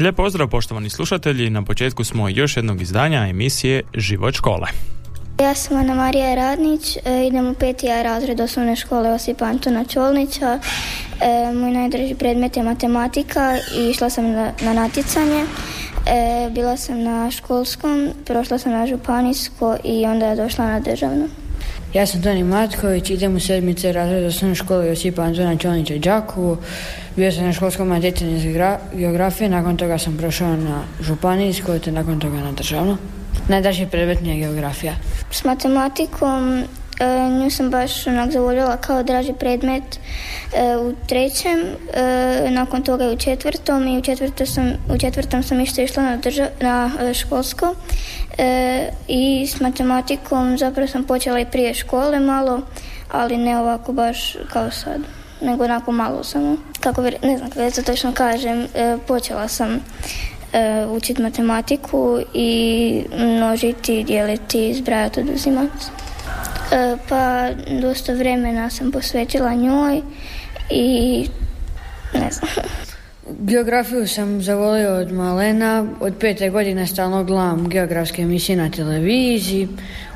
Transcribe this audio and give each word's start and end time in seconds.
Lijep 0.00 0.16
pozdrav 0.16 0.48
poštovani 0.48 0.90
slušatelji, 0.90 1.50
na 1.50 1.64
početku 1.64 2.04
smo 2.04 2.28
još 2.28 2.56
jednog 2.56 2.82
izdanja 2.82 3.28
emisije 3.28 3.82
Život 3.94 4.34
škole. 4.34 4.66
Ja 5.40 5.54
sam 5.54 5.76
Ana 5.76 5.94
Marija 5.94 6.34
Radnić, 6.34 6.96
e, 6.96 7.26
idem 7.26 7.46
u 7.46 7.54
peti 7.54 7.86
razred 7.86 8.40
osnovne 8.40 8.76
škole 8.76 9.12
Osipa 9.12 9.44
Antona 9.44 9.84
Čolnića. 9.84 10.58
E, 11.20 11.52
moj 11.54 11.70
najdraži 11.70 12.14
predmet 12.14 12.56
je 12.56 12.62
matematika 12.62 13.56
i 13.78 13.90
išla 13.90 14.10
sam 14.10 14.32
na, 14.32 14.52
na 14.62 14.72
natjecanje. 14.72 15.44
E, 16.06 16.50
bila 16.54 16.76
sam 16.76 17.02
na 17.02 17.30
školskom, 17.30 18.08
prošla 18.26 18.58
sam 18.58 18.72
na 18.72 18.86
županijsko 18.86 19.76
i 19.84 20.06
onda 20.06 20.26
je 20.26 20.36
došla 20.36 20.66
na 20.66 20.80
državno. 20.80 21.24
Ja 21.94 22.06
sam 22.06 22.22
Toni 22.22 22.44
Matković, 22.44 23.10
idem 23.10 23.36
u 23.36 23.40
sedmice 23.40 23.92
razred 23.92 24.24
osnovne 24.24 24.54
škole 24.54 24.86
Josipa 24.86 25.22
Antona 25.22 25.56
Čolnića 25.56 25.98
Đakovu. 25.98 26.56
Bio 27.16 27.32
sam 27.32 27.44
na 27.44 27.52
školskom 27.52 27.88
natjecanju 27.88 28.36
iz 28.36 28.42
geografije, 28.94 29.48
nakon 29.48 29.76
toga 29.76 29.98
sam 29.98 30.16
prošao 30.16 30.56
na 30.56 30.82
županijsko, 31.00 31.78
te 31.78 31.92
nakon 31.92 32.20
toga 32.20 32.36
na 32.36 32.52
državno. 32.52 32.96
Najdraži 33.48 33.86
predmet 33.86 34.18
je 34.22 34.36
geografija. 34.36 34.94
S 35.30 35.44
matematikom 35.44 36.62
nju 37.42 37.50
sam 37.50 37.70
baš 37.70 38.06
onak 38.06 38.30
zavoljela 38.30 38.76
kao 38.76 39.02
draži 39.02 39.32
predmet 39.32 39.82
e, 40.54 40.76
u 40.76 40.92
trećem, 41.06 41.58
e, 41.94 42.50
nakon 42.50 42.82
toga 42.82 43.10
u 43.10 43.16
četvrtom 43.16 43.88
i 43.88 43.98
u 43.98 44.02
četvrtom 44.02 44.46
sam, 44.46 44.72
u 44.94 44.98
četvrtom 44.98 45.42
sam 45.42 45.60
isto 45.60 45.82
išla 45.82 46.02
na, 46.02 46.18
na 46.60 46.90
školsko 47.14 47.74
i 49.08 49.46
s 49.46 49.60
matematikom 49.60 50.58
zapravo 50.58 50.88
sam 50.88 51.04
počela 51.04 51.40
i 51.40 51.46
prije 51.46 51.74
škole 51.74 52.20
malo, 52.20 52.60
ali 53.10 53.36
ne 53.36 53.58
ovako 53.58 53.92
baš 53.92 54.36
kao 54.52 54.70
sad 54.70 55.00
nego 55.40 55.64
onako 55.64 55.92
malo 55.92 56.24
samo. 56.24 56.56
Kako 56.80 57.02
ne 57.02 57.38
znam 57.38 57.50
kako 57.50 57.70
to 57.70 57.82
točno 57.82 58.12
kažem, 58.12 58.66
počela 59.06 59.48
sam 59.48 59.80
učiti 60.90 61.22
matematiku 61.22 62.18
i 62.34 63.02
množiti, 63.18 64.04
dijeliti, 64.04 64.74
zbrajati, 64.74 65.20
oduzimati. 65.20 65.86
E, 66.72 66.96
pa 67.08 67.50
dosta 67.80 68.12
vremena 68.12 68.70
sam 68.70 68.92
posvetila 68.92 69.54
njoj 69.54 70.02
i 70.70 71.26
ne 72.14 72.30
znam. 72.30 72.50
Geografiju 73.38 74.08
sam 74.08 74.42
zavolio 74.42 74.94
od 74.94 75.12
malena, 75.12 75.86
od 76.00 76.14
pete 76.20 76.50
godine 76.50 76.86
stalno 76.86 77.24
gledam 77.24 77.68
geografske 77.68 78.22
emisije 78.22 78.56
na 78.56 78.70
televiziji. 78.70 79.68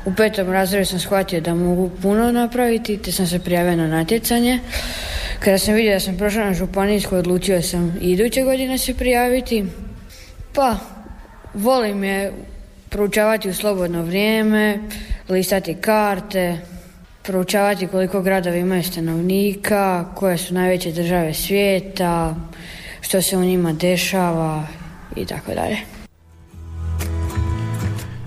U 0.05 0.13
petom 0.13 0.51
razredu 0.51 0.85
sam 0.85 0.99
shvatio 0.99 1.41
da 1.41 1.55
mogu 1.55 1.89
puno 2.01 2.31
napraviti, 2.31 2.97
te 2.97 3.11
sam 3.11 3.27
se 3.27 3.39
prijavio 3.39 3.75
na 3.75 3.87
natjecanje. 3.87 4.59
Kada 5.39 5.57
sam 5.57 5.73
vidio 5.73 5.93
da 5.93 5.99
sam 5.99 6.17
prošao 6.17 6.45
na 6.45 6.53
županijsku, 6.53 7.15
odlučio 7.15 7.61
sam 7.61 7.97
iduće 8.01 8.43
godine 8.43 8.77
se 8.77 8.93
prijaviti. 8.93 9.65
Pa, 10.53 10.77
volim 11.53 12.03
je 12.03 12.33
proučavati 12.89 13.49
u 13.49 13.53
slobodno 13.53 14.03
vrijeme, 14.03 14.79
listati 15.29 15.75
karte, 15.75 16.57
proučavati 17.23 17.87
koliko 17.87 18.21
gradovi 18.21 18.59
imaju 18.59 18.83
stanovnika, 18.83 20.05
koje 20.15 20.37
su 20.37 20.53
najveće 20.53 20.91
države 20.91 21.33
svijeta, 21.33 22.35
što 23.01 23.21
se 23.21 23.37
u 23.37 23.43
njima 23.43 23.73
dešava 23.73 24.67
i 25.15 25.25
tako 25.25 25.53
dalje. 25.53 25.94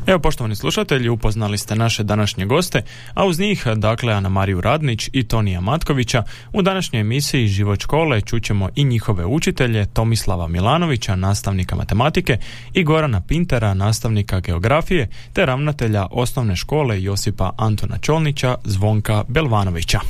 Evo 0.08 0.18
poštovani 0.18 0.56
slušatelji, 0.56 1.08
upoznali 1.08 1.58
ste 1.58 1.74
naše 1.74 2.02
današnje 2.04 2.46
goste, 2.46 2.82
a 3.14 3.26
uz 3.26 3.38
njih 3.38 3.66
dakle 3.76 4.12
Ana 4.12 4.28
Mariju 4.28 4.60
Radnić 4.60 5.10
i 5.12 5.24
Tonija 5.24 5.60
Matkovića. 5.60 6.22
U 6.52 6.62
današnjoj 6.62 7.00
emisiji 7.00 7.46
Život 7.46 7.80
škole 7.80 8.20
čućemo 8.20 8.68
i 8.76 8.84
njihove 8.84 9.26
učitelje 9.26 9.86
Tomislava 9.86 10.48
Milanovića, 10.48 11.16
nastavnika 11.16 11.76
matematike 11.76 12.38
i 12.74 12.84
Gorana 12.84 13.20
Pintera, 13.20 13.74
nastavnika 13.74 14.40
geografije, 14.40 15.08
te 15.32 15.46
ravnatelja 15.46 16.06
osnovne 16.10 16.56
škole 16.56 17.02
Josipa 17.02 17.52
Antona 17.56 17.98
Čolnića, 17.98 18.56
Zvonka 18.64 19.24
Belvanovića. 19.28 20.00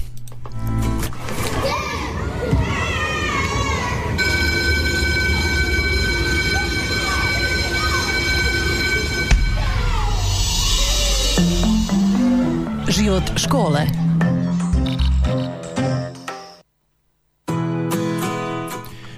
Život 12.88 13.22
škole. 13.36 13.80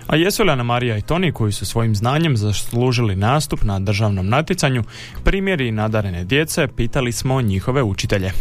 A 0.07 0.17
jesu 0.17 0.45
li 0.45 0.51
Ana 0.51 0.63
Marija 0.63 0.97
i 0.97 1.03
Toni 1.03 1.33
koji 1.33 1.53
su 1.53 1.67
svojim 1.67 1.95
znanjem 1.95 2.37
zaslužili 2.37 3.17
nastup 3.17 3.63
na 3.63 3.81
državnom 3.81 4.29
natjecanju, 4.29 4.83
primjeri 5.25 5.71
nadarene 5.71 6.25
djece, 6.25 6.69
pitali 6.77 7.13
smo 7.13 7.43
njihove 7.43 7.83
učitelje. 7.83 8.33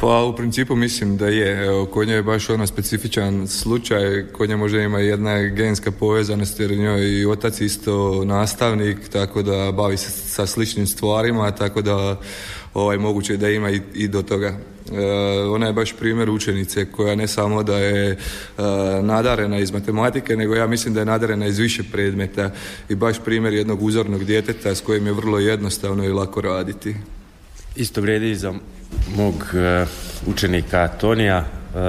Pa 0.00 0.24
u 0.24 0.36
principu 0.36 0.76
mislim 0.76 1.16
da 1.16 1.28
je. 1.28 1.66
Evo, 1.66 1.86
kod 1.86 2.08
nje 2.08 2.14
je 2.14 2.22
baš 2.22 2.50
ono 2.50 2.66
specifičan 2.66 3.48
slučaj. 3.48 4.26
Kod 4.32 4.48
nje 4.48 4.56
možda 4.56 4.80
ima 4.80 4.98
jedna 4.98 5.42
genska 5.42 5.90
povezanost 5.90 6.60
jer 6.60 6.70
njoj 6.70 7.20
i 7.20 7.26
otac 7.26 7.60
isto 7.60 8.24
nastavnik, 8.24 9.08
tako 9.08 9.42
da 9.42 9.72
bavi 9.72 9.96
se 9.96 10.10
sa 10.10 10.46
sličnim 10.46 10.86
stvarima, 10.86 11.50
tako 11.50 11.82
da 11.82 12.20
ovaj, 12.74 12.98
moguće 12.98 13.36
da 13.36 13.48
ima 13.48 13.70
i, 13.70 13.80
i 13.94 14.08
do 14.08 14.22
toga. 14.22 14.46
E, 14.46 15.04
ona 15.40 15.66
je 15.66 15.72
baš 15.72 15.92
primjer 15.92 16.30
učenice 16.30 16.92
koja 16.92 17.14
ne 17.14 17.28
samo 17.28 17.62
da 17.62 17.78
je 17.78 18.10
e, 18.10 18.16
nadarena 19.02 19.58
iz 19.58 19.72
matematike, 19.72 20.36
nego 20.36 20.54
ja 20.54 20.66
mislim 20.66 20.94
da 20.94 21.00
je 21.00 21.06
nadarena 21.06 21.46
iz 21.46 21.58
više 21.58 21.82
predmeta 21.92 22.50
i 22.88 22.94
baš 22.94 23.16
primjer 23.24 23.54
jednog 23.54 23.82
uzornog 23.82 24.24
djeteta 24.24 24.74
s 24.74 24.80
kojim 24.80 25.06
je 25.06 25.12
vrlo 25.12 25.38
jednostavno 25.38 26.04
i 26.04 26.12
lako 26.12 26.40
raditi. 26.40 26.94
Isto 27.76 28.00
vrijedi 28.00 28.30
i 28.30 28.36
za 28.36 28.54
mog 29.16 29.34
e, 29.54 29.86
učenika 30.26 30.88
Tonija. 30.88 31.44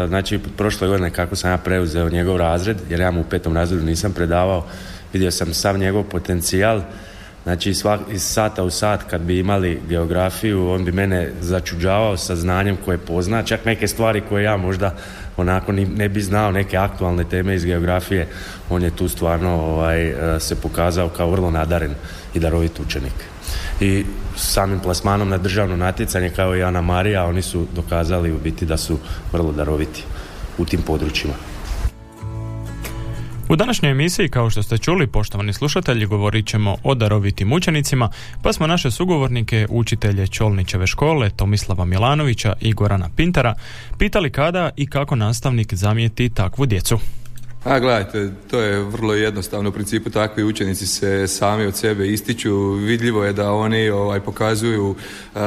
Znači, 0.08 0.40
prošle 0.58 0.88
godine 0.88 1.10
kako 1.10 1.36
sam 1.36 1.52
ja 1.52 1.58
preuzeo 1.58 2.10
njegov 2.10 2.38
razred, 2.38 2.78
jer 2.90 3.00
ja 3.00 3.12
mu 3.12 3.22
u 3.22 3.24
petom 3.24 3.56
razredu 3.56 3.86
nisam 3.86 4.14
predavao, 4.14 4.66
vidio 5.14 5.32
sam 5.32 5.54
sav 5.54 5.78
njegov 5.78 6.04
potencijal 6.04 6.82
Znači 7.44 7.70
iz 8.12 8.24
sata 8.24 8.64
u 8.64 8.70
sat 8.70 9.04
kad 9.10 9.22
bi 9.22 9.40
imali 9.40 9.82
geografiju 9.90 10.70
on 10.70 10.86
bi 10.86 10.92
mene 10.92 11.32
začuđavao 11.42 12.18
sa 12.18 12.36
znanjem 12.36 12.78
koje 12.86 12.98
pozna, 12.98 13.44
čak 13.44 13.66
neke 13.66 13.88
stvari 13.88 14.22
koje 14.30 14.44
ja 14.44 14.58
možda 14.58 14.96
onako 15.40 15.72
ne 15.72 16.10
bi 16.10 16.22
znao, 16.22 16.52
neke 16.52 16.78
aktualne 16.78 17.24
teme 17.24 17.56
iz 17.56 17.66
geografije, 17.66 18.28
on 18.70 18.84
je 18.84 18.92
tu 18.92 19.08
stvarno 19.08 19.50
ovaj, 19.50 20.08
e, 20.08 20.40
se 20.40 20.56
pokazao 20.56 21.10
kao 21.10 21.32
vrlo 21.32 21.52
nadaren 21.52 21.96
i 22.34 22.40
darovit 22.40 22.80
učenik. 22.80 23.14
I 23.82 24.06
samim 24.36 24.80
plasmanom 24.80 25.30
na 25.30 25.38
državno 25.38 25.76
natjecanje 25.76 26.30
kao 26.30 26.56
i 26.56 26.64
Ana 26.64 26.82
Marija, 26.82 27.26
oni 27.26 27.42
su 27.42 27.68
dokazali 27.76 28.32
u 28.32 28.40
biti 28.40 28.66
da 28.66 28.78
su 28.78 29.00
vrlo 29.32 29.52
daroviti 29.52 30.04
u 30.58 30.66
tim 30.66 30.82
područjima. 30.82 31.49
U 33.50 33.56
današnjoj 33.56 33.92
emisiji, 33.92 34.30
kao 34.30 34.50
što 34.50 34.64
ste 34.64 34.78
čuli, 34.78 35.08
poštovani 35.08 35.54
slušatelji, 35.54 36.06
govorit 36.06 36.48
ćemo 36.48 36.78
o 36.84 36.96
darovitim 36.96 37.54
učenicima, 37.54 38.10
pa 38.44 38.54
smo 38.54 38.68
naše 38.68 38.92
sugovornike, 38.92 39.68
učitelje 39.70 40.28
Čolnićeve 40.28 40.88
škole, 40.88 41.30
Tomislava 41.30 41.86
Milanovića 41.86 42.54
i 42.62 42.74
Gorana 42.74 43.10
Pintara, 43.16 43.56
pitali 43.98 44.30
kada 44.30 44.70
i 44.76 44.88
kako 44.88 45.16
nastavnik 45.16 45.74
zamijeti 45.74 46.30
takvu 46.30 46.66
djecu. 46.66 47.00
A 47.64 47.80
gledajte, 47.80 48.32
to 48.48 48.60
je 48.60 48.80
vrlo 48.80 49.14
jednostavno. 49.14 49.70
U 49.70 49.72
principu 49.72 50.10
takvi 50.10 50.44
učenici 50.44 50.88
se 50.88 51.28
sami 51.28 51.66
od 51.66 51.76
sebe 51.76 52.08
ističu. 52.08 52.72
Vidljivo 52.72 53.24
je 53.24 53.34
da 53.34 53.52
oni 53.52 53.90
ovaj, 53.90 54.20
pokazuju 54.20 54.90
uh, 54.90 55.42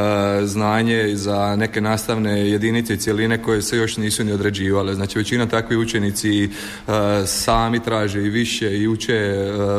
znanje 0.44 1.16
za 1.16 1.56
neke 1.56 1.80
nastavne 1.80 2.50
jedinice 2.50 2.94
i 2.94 2.96
cjeline 2.96 3.42
koje 3.42 3.62
se 3.62 3.76
još 3.76 3.96
nisu 3.96 4.24
ni 4.24 4.32
određivale. 4.32 4.94
Znači 4.94 5.18
većina 5.18 5.46
takvi 5.46 5.76
učenici 5.76 6.44
uh, 6.44 6.94
sami 7.26 7.80
traže 7.80 8.22
i 8.22 8.30
više 8.30 8.78
i 8.78 8.88
uče 8.88 9.34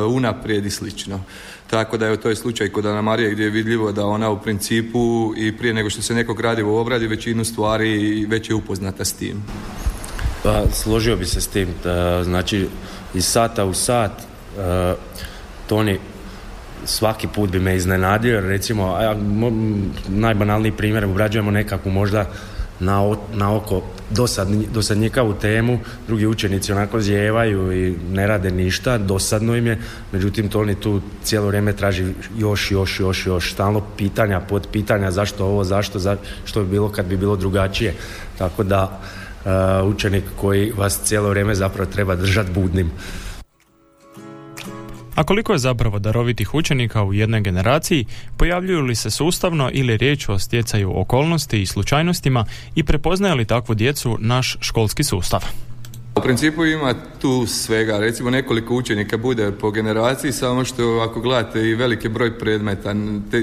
uh, 0.05 0.15
unaprijed 0.15 0.65
i 0.65 0.71
slično. 0.71 1.23
Tako 1.69 1.97
da 1.97 2.07
je 2.07 2.17
to 2.17 2.29
je 2.29 2.35
slučaj 2.35 2.69
kod 2.69 2.85
Ana 2.85 3.01
Marije 3.01 3.31
gdje 3.31 3.43
je 3.43 3.49
vidljivo 3.49 3.91
da 3.91 4.05
ona 4.05 4.29
u 4.29 4.41
principu 4.41 5.33
i 5.37 5.57
prije 5.57 5.73
nego 5.73 5.89
što 5.89 6.01
se 6.01 6.15
nekog 6.15 6.37
gradivo 6.37 6.81
obradi 6.81 7.07
većinu 7.07 7.45
stvari 7.45 8.25
već 8.25 8.49
je 8.49 8.55
upoznata 8.55 9.05
s 9.05 9.13
tim. 9.13 9.43
Pa, 10.43 10.63
složio 10.73 11.15
bi 11.15 11.25
se 11.25 11.41
s 11.41 11.47
tim. 11.47 11.67
Da, 11.83 12.23
znači, 12.23 12.67
iz 13.13 13.25
sata 13.25 13.65
u 13.65 13.73
sat 13.73 14.11
uh, 14.11 14.97
Toni 15.67 15.99
svaki 16.85 17.27
put 17.27 17.49
bi 17.49 17.59
me 17.59 17.75
iznenadio 17.75 18.41
recimo 18.41 18.97
ja, 19.01 19.15
najbanalniji 20.07 20.71
primjer 20.71 21.05
obrađujemo 21.05 21.51
nekakvu 21.51 21.91
možda 21.91 22.25
na, 22.79 23.15
na 23.33 23.55
oko 23.55 23.81
dosad, 24.09 24.47
u 25.25 25.33
temu, 25.33 25.79
drugi 26.07 26.27
učenici 26.27 26.71
onako 26.71 27.01
zjevaju 27.01 27.87
i 27.87 27.95
ne 28.11 28.27
rade 28.27 28.51
ništa, 28.51 28.97
dosadno 28.97 29.55
im 29.55 29.67
je, 29.67 29.79
međutim 30.11 30.49
to 30.49 30.59
oni 30.59 30.75
tu 30.75 31.01
cijelo 31.23 31.47
vrijeme 31.47 31.73
traži 31.73 32.13
još, 32.37 32.71
još, 32.71 32.99
još, 32.99 33.25
još, 33.25 33.53
stalno 33.53 33.81
pitanja, 33.97 34.39
pod 34.39 34.67
pitanja 34.71 35.11
zašto 35.11 35.45
ovo, 35.45 35.63
zašto, 35.63 35.99
za, 35.99 36.17
što 36.45 36.63
bi 36.63 36.69
bilo 36.69 36.89
kad 36.89 37.05
bi 37.05 37.17
bilo 37.17 37.35
drugačije. 37.35 37.93
Tako 38.37 38.63
da 38.63 39.01
učenik 39.85 40.23
koji 40.41 40.71
vas 40.77 40.99
cijelo 41.03 41.29
vrijeme 41.29 41.55
zapravo 41.55 41.91
treba 41.91 42.15
držati 42.15 42.51
budnim. 42.51 42.91
A 45.15 45.23
koliko 45.23 45.53
je 45.53 45.59
zapravo 45.59 45.99
darovitih 45.99 46.53
učenika 46.53 47.03
u 47.03 47.13
jednoj 47.13 47.41
generaciji, 47.41 48.05
pojavljuju 48.37 48.81
li 48.81 48.95
se 48.95 49.11
sustavno 49.11 49.69
ili 49.73 49.97
riječ 49.97 50.29
o 50.29 50.39
stjecaju 50.39 50.99
okolnosti 50.99 51.61
i 51.61 51.65
slučajnostima 51.65 52.45
i 52.75 52.83
prepoznaje 52.83 53.35
li 53.35 53.45
takvu 53.45 53.75
djecu 53.75 54.17
naš 54.19 54.57
školski 54.61 55.03
sustav? 55.03 55.41
U 56.15 56.21
principu 56.21 56.65
ima 56.65 56.93
tu 57.21 57.47
svega, 57.47 57.99
recimo 57.99 58.29
nekoliko 58.29 58.75
učenika 58.75 59.17
bude 59.17 59.51
po 59.51 59.71
generaciji, 59.71 60.31
samo 60.31 60.65
što 60.65 61.07
ako 61.09 61.21
gledate 61.21 61.69
i 61.69 61.75
veliki 61.75 62.09
broj 62.09 62.39
predmeta, 62.39 62.95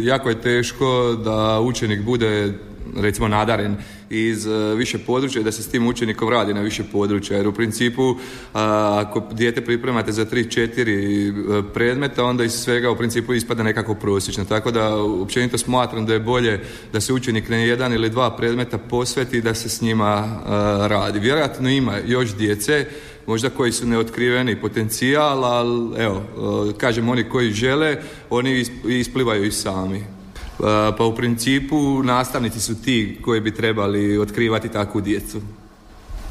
jako 0.02 0.28
je 0.28 0.40
teško 0.40 1.16
da 1.24 1.60
učenik 1.60 2.02
bude 2.02 2.54
recimo 2.96 3.28
nadaren 3.28 3.76
iz 4.10 4.46
e, 4.46 4.74
više 4.76 4.98
područja 4.98 5.42
da 5.42 5.52
se 5.52 5.62
s 5.62 5.68
tim 5.68 5.86
učenikom 5.86 6.28
radi 6.28 6.54
na 6.54 6.60
više 6.60 6.84
područja 6.92 7.36
jer 7.36 7.48
u 7.48 7.52
principu 7.52 8.14
ako 8.52 9.22
dijete 9.32 9.64
pripremate 9.64 10.12
za 10.12 10.24
3-4 10.26 11.68
e, 11.68 11.72
predmeta 11.74 12.24
onda 12.24 12.44
iz 12.44 12.52
svega 12.52 12.90
u 12.90 12.96
principu 12.96 13.34
ispada 13.34 13.62
nekako 13.62 13.94
prosječno 13.94 14.44
tako 14.44 14.70
da 14.70 14.96
općenito 14.96 15.58
smatram 15.58 16.06
da 16.06 16.12
je 16.12 16.20
bolje 16.20 16.60
da 16.92 17.00
se 17.00 17.12
učenik 17.12 17.48
na 17.48 17.56
jedan 17.56 17.92
ili 17.92 18.10
dva 18.10 18.36
predmeta 18.36 18.78
posveti 18.78 19.40
da 19.40 19.54
se 19.54 19.68
s 19.68 19.80
njima 19.80 20.24
e, 20.24 20.88
radi. 20.88 21.18
Vjerojatno 21.18 21.68
ima 21.68 21.98
još 22.06 22.36
djece 22.36 22.86
možda 23.26 23.50
koji 23.50 23.72
su 23.72 23.86
neotkriveni 23.86 24.60
potencijal, 24.60 25.44
ali 25.44 26.02
evo, 26.02 26.22
kažem 26.78 27.08
oni 27.08 27.24
koji 27.24 27.50
žele, 27.50 27.96
oni 28.30 28.64
isplivaju 28.84 29.44
i 29.44 29.50
sami. 29.50 30.19
Pa 30.98 31.04
u 31.04 31.16
principu 31.16 32.02
nastavnici 32.02 32.60
su 32.60 32.82
ti 32.82 33.18
koji 33.24 33.40
bi 33.40 33.54
trebali 33.54 34.18
otkrivati 34.18 34.68
takvu 34.68 35.00
djecu. 35.00 35.40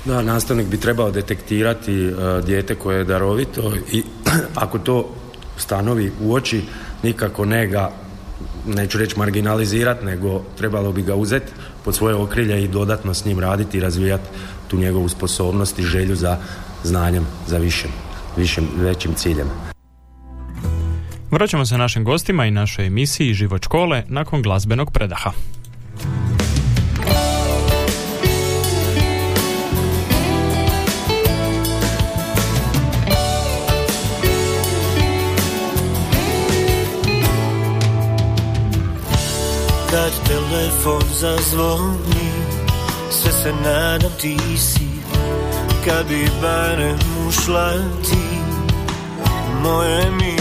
Da, 0.05 0.21
nastavnik 0.21 0.67
bi 0.67 0.77
trebao 0.77 1.11
detektirati 1.11 2.07
uh, 2.07 2.45
dijete 2.45 2.75
koje 2.75 2.97
je 2.97 3.03
darovito 3.03 3.73
i 3.91 4.03
ako 4.63 4.79
to 4.79 5.09
stanovi 5.57 6.11
u 6.21 6.33
oči, 6.33 6.61
nikako 7.03 7.45
ne 7.45 7.67
ga, 7.67 7.91
neću 8.67 8.97
reći 8.97 9.19
marginalizirati, 9.19 10.05
nego 10.05 10.41
trebalo 10.57 10.91
bi 10.91 11.01
ga 11.01 11.15
uzeti 11.15 11.51
pod 11.85 11.95
svoje 11.95 12.15
okrilje 12.15 12.63
i 12.63 12.67
dodatno 12.67 13.13
s 13.13 13.25
njim 13.25 13.39
raditi 13.39 13.77
i 13.77 13.81
razvijati 13.81 14.29
tu 14.67 14.77
njegovu 14.77 15.09
sposobnost 15.09 15.79
i 15.79 15.83
želju 15.83 16.15
za 16.15 16.37
znanjem, 16.83 17.25
za 17.47 17.57
višim, 17.57 17.91
višim, 18.37 18.67
većim 18.77 19.13
ciljem. 19.13 19.47
Vraćamo 21.31 21.65
se 21.65 21.77
našim 21.77 22.03
gostima 22.03 22.45
i 22.45 22.51
našoj 22.51 22.85
emisiji 22.87 23.33
Život 23.33 23.63
škole 23.63 24.03
nakon 24.07 24.41
glazbenog 24.41 24.91
predaha. 24.91 25.31
Kad 39.91 40.27
telefon 40.27 41.01
zazvoni 41.19 42.29
Sve 43.09 43.31
se 43.31 43.53
nadam 43.63 44.11
ti 44.21 44.37
si 44.57 44.87
Kad 45.85 46.07
bi 46.07 46.27
barem 46.41 46.99
ušla 47.27 47.73
ti 48.03 48.17
Moje 49.63 50.11
misli 50.11 50.38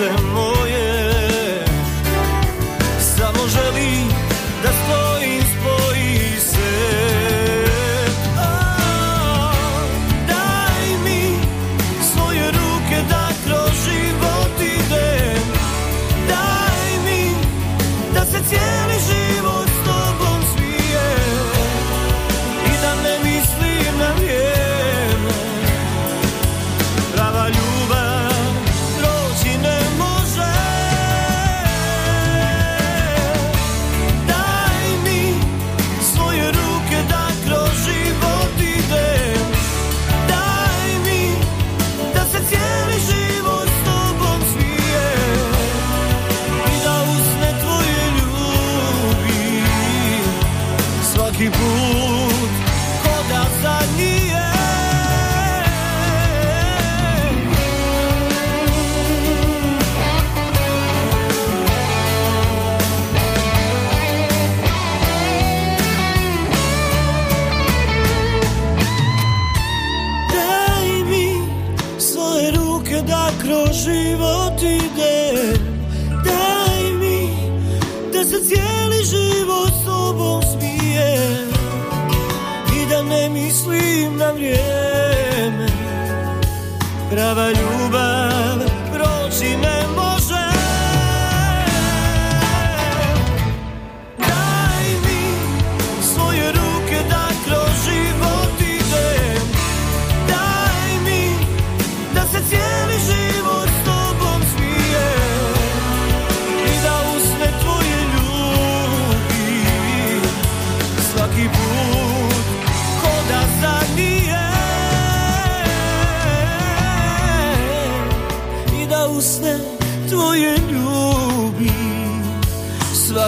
srce 0.00 0.22
moje 0.34 0.69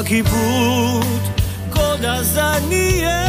Svaki 0.02 0.22
put 0.22 1.22
ko 1.70 1.96
da 2.02 2.18
zanije 2.22 3.22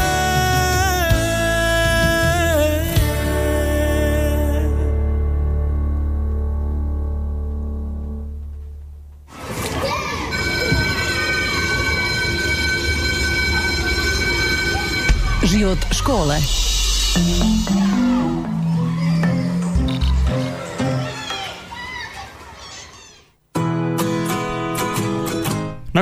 Život 15.43 15.77
škole. 15.91 16.37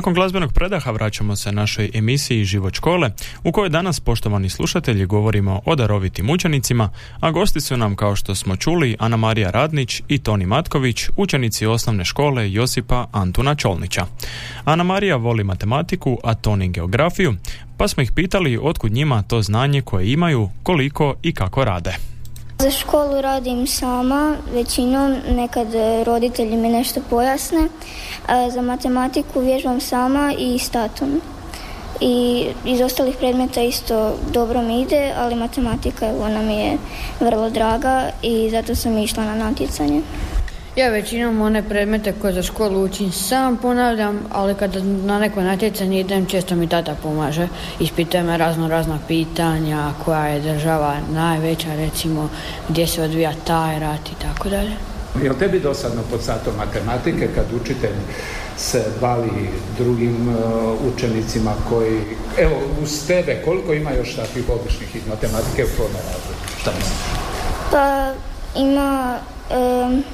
Nakon 0.02 0.14
glazbenog 0.14 0.54
predaha 0.54 0.92
vraćamo 0.92 1.36
se 1.36 1.52
našoj 1.52 1.90
emisiji 1.94 2.46
Život 2.46 2.74
škole, 2.74 3.12
u 3.44 3.52
kojoj 3.52 3.70
danas, 3.70 4.00
poštovani 4.00 4.50
slušatelji, 4.50 5.06
govorimo 5.06 5.62
o 5.66 5.76
darovitim 5.76 6.30
učenicima, 6.30 6.90
a 7.20 7.32
gosti 7.32 7.62
su 7.62 7.78
nam, 7.78 7.96
kao 7.96 8.16
što 8.16 8.36
smo 8.36 8.56
čuli, 8.56 8.96
Ana 9.00 9.18
Marija 9.18 9.52
Radnić 9.52 10.02
i 10.08 10.18
Toni 10.18 10.46
Matković, 10.46 11.10
učenici 11.18 11.66
osnovne 11.66 12.06
škole 12.06 12.52
Josipa 12.52 13.08
Antuna 13.12 13.56
Čolnića. 13.56 14.06
Ana 14.66 14.84
Marija 14.84 15.16
voli 15.16 15.44
matematiku, 15.44 16.18
a 16.24 16.34
Toni 16.34 16.70
geografiju, 16.70 17.36
pa 17.78 17.88
smo 17.88 18.04
ih 18.04 18.12
pitali 18.16 18.60
otkud 18.62 18.92
njima 18.92 19.22
to 19.22 19.42
znanje 19.42 19.82
koje 19.82 20.12
imaju, 20.12 20.50
koliko 20.64 21.16
i 21.24 21.34
kako 21.34 21.66
rade. 21.66 22.11
Za 22.62 22.72
školu 22.72 23.22
radim 23.22 23.68
sama, 23.68 24.36
većinom 24.54 25.16
nekad 25.30 25.68
roditelji 26.06 26.58
mi 26.58 26.70
nešto 26.70 27.02
pojasne. 27.10 27.68
Za 28.54 28.62
matematiku 28.62 29.40
vježbam 29.40 29.82
sama 29.82 30.34
i 30.38 30.60
s 30.60 30.70
tatom. 30.70 31.22
I 32.02 32.46
iz 32.66 32.82
ostalih 32.82 33.16
predmeta 33.16 33.62
isto 33.62 34.14
dobro 34.34 34.62
mi 34.62 34.82
ide, 34.82 35.14
ali 35.18 35.36
matematika 35.36 36.08
ona 36.22 36.42
mi 36.42 36.54
je 36.54 36.78
vrlo 37.20 37.50
draga 37.50 38.10
i 38.22 38.50
zato 38.50 38.76
sam 38.76 38.98
išla 38.98 39.26
na 39.26 39.36
natjecanje. 39.36 40.02
Ja 40.76 40.90
većinom 40.90 41.42
one 41.42 41.70
predmete 41.70 42.14
koje 42.22 42.34
za 42.34 42.44
školu 42.44 42.84
učim 42.84 43.12
sam 43.12 43.58
ponavljam, 43.58 44.20
ali 44.32 44.56
kada 44.56 44.80
na 44.84 45.20
neko 45.20 45.42
natjecanje 45.42 46.00
idem, 46.00 46.26
često 46.26 46.56
mi 46.56 46.68
tata 46.68 46.96
pomaže. 47.04 47.48
Ispituje 47.80 48.24
me 48.24 48.38
razno 48.38 48.68
razna 48.68 49.00
pitanja, 49.08 49.92
koja 50.06 50.28
je 50.28 50.40
država 50.40 50.96
najveća, 51.14 51.76
recimo, 51.76 52.30
gdje 52.70 52.88
se 52.88 53.02
odvija 53.02 53.34
taj 53.48 53.80
rat 53.80 54.10
i 54.10 54.22
tako 54.22 54.50
dalje. 54.50 54.72
Je 55.24 55.30
li 55.30 55.38
tebi 55.40 55.60
dosadno 55.60 56.02
pod 56.12 56.24
satom 56.24 56.54
matematike 56.58 57.28
kad 57.36 57.46
učitelj 57.62 57.96
se 58.58 58.86
bavi 59.02 59.50
drugim 59.78 60.30
uh, 60.30 60.94
učenicima 60.94 61.54
koji, 61.70 62.02
evo, 62.38 62.56
uz 62.84 63.08
tebe, 63.08 63.42
koliko 63.46 63.74
ima 63.74 63.92
još 63.92 64.16
takvih 64.16 64.46
običnih 64.50 64.96
iz 64.96 65.08
matematike 65.08 65.64
u 65.64 65.76
tvojom 65.76 65.94
razredu? 65.94 66.62
Šta 66.62 66.72
misliš? 66.72 67.00
Pa 67.72 68.12
ima 68.56 69.20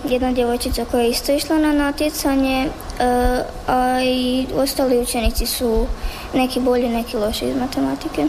jedna 0.03 0.31
djevojčica 0.31 0.85
koja 0.91 1.03
je 1.03 1.09
isto 1.09 1.31
išla 1.31 1.57
na 1.57 1.73
natjecanje, 1.73 2.69
e, 2.99 3.43
a 3.67 4.01
i 4.03 4.47
ostali 4.55 4.99
učenici 4.99 5.45
su 5.45 5.87
neki 6.33 6.59
bolji, 6.59 6.89
neki 6.89 7.17
loši 7.17 7.45
iz 7.45 7.55
matematike. 7.55 8.27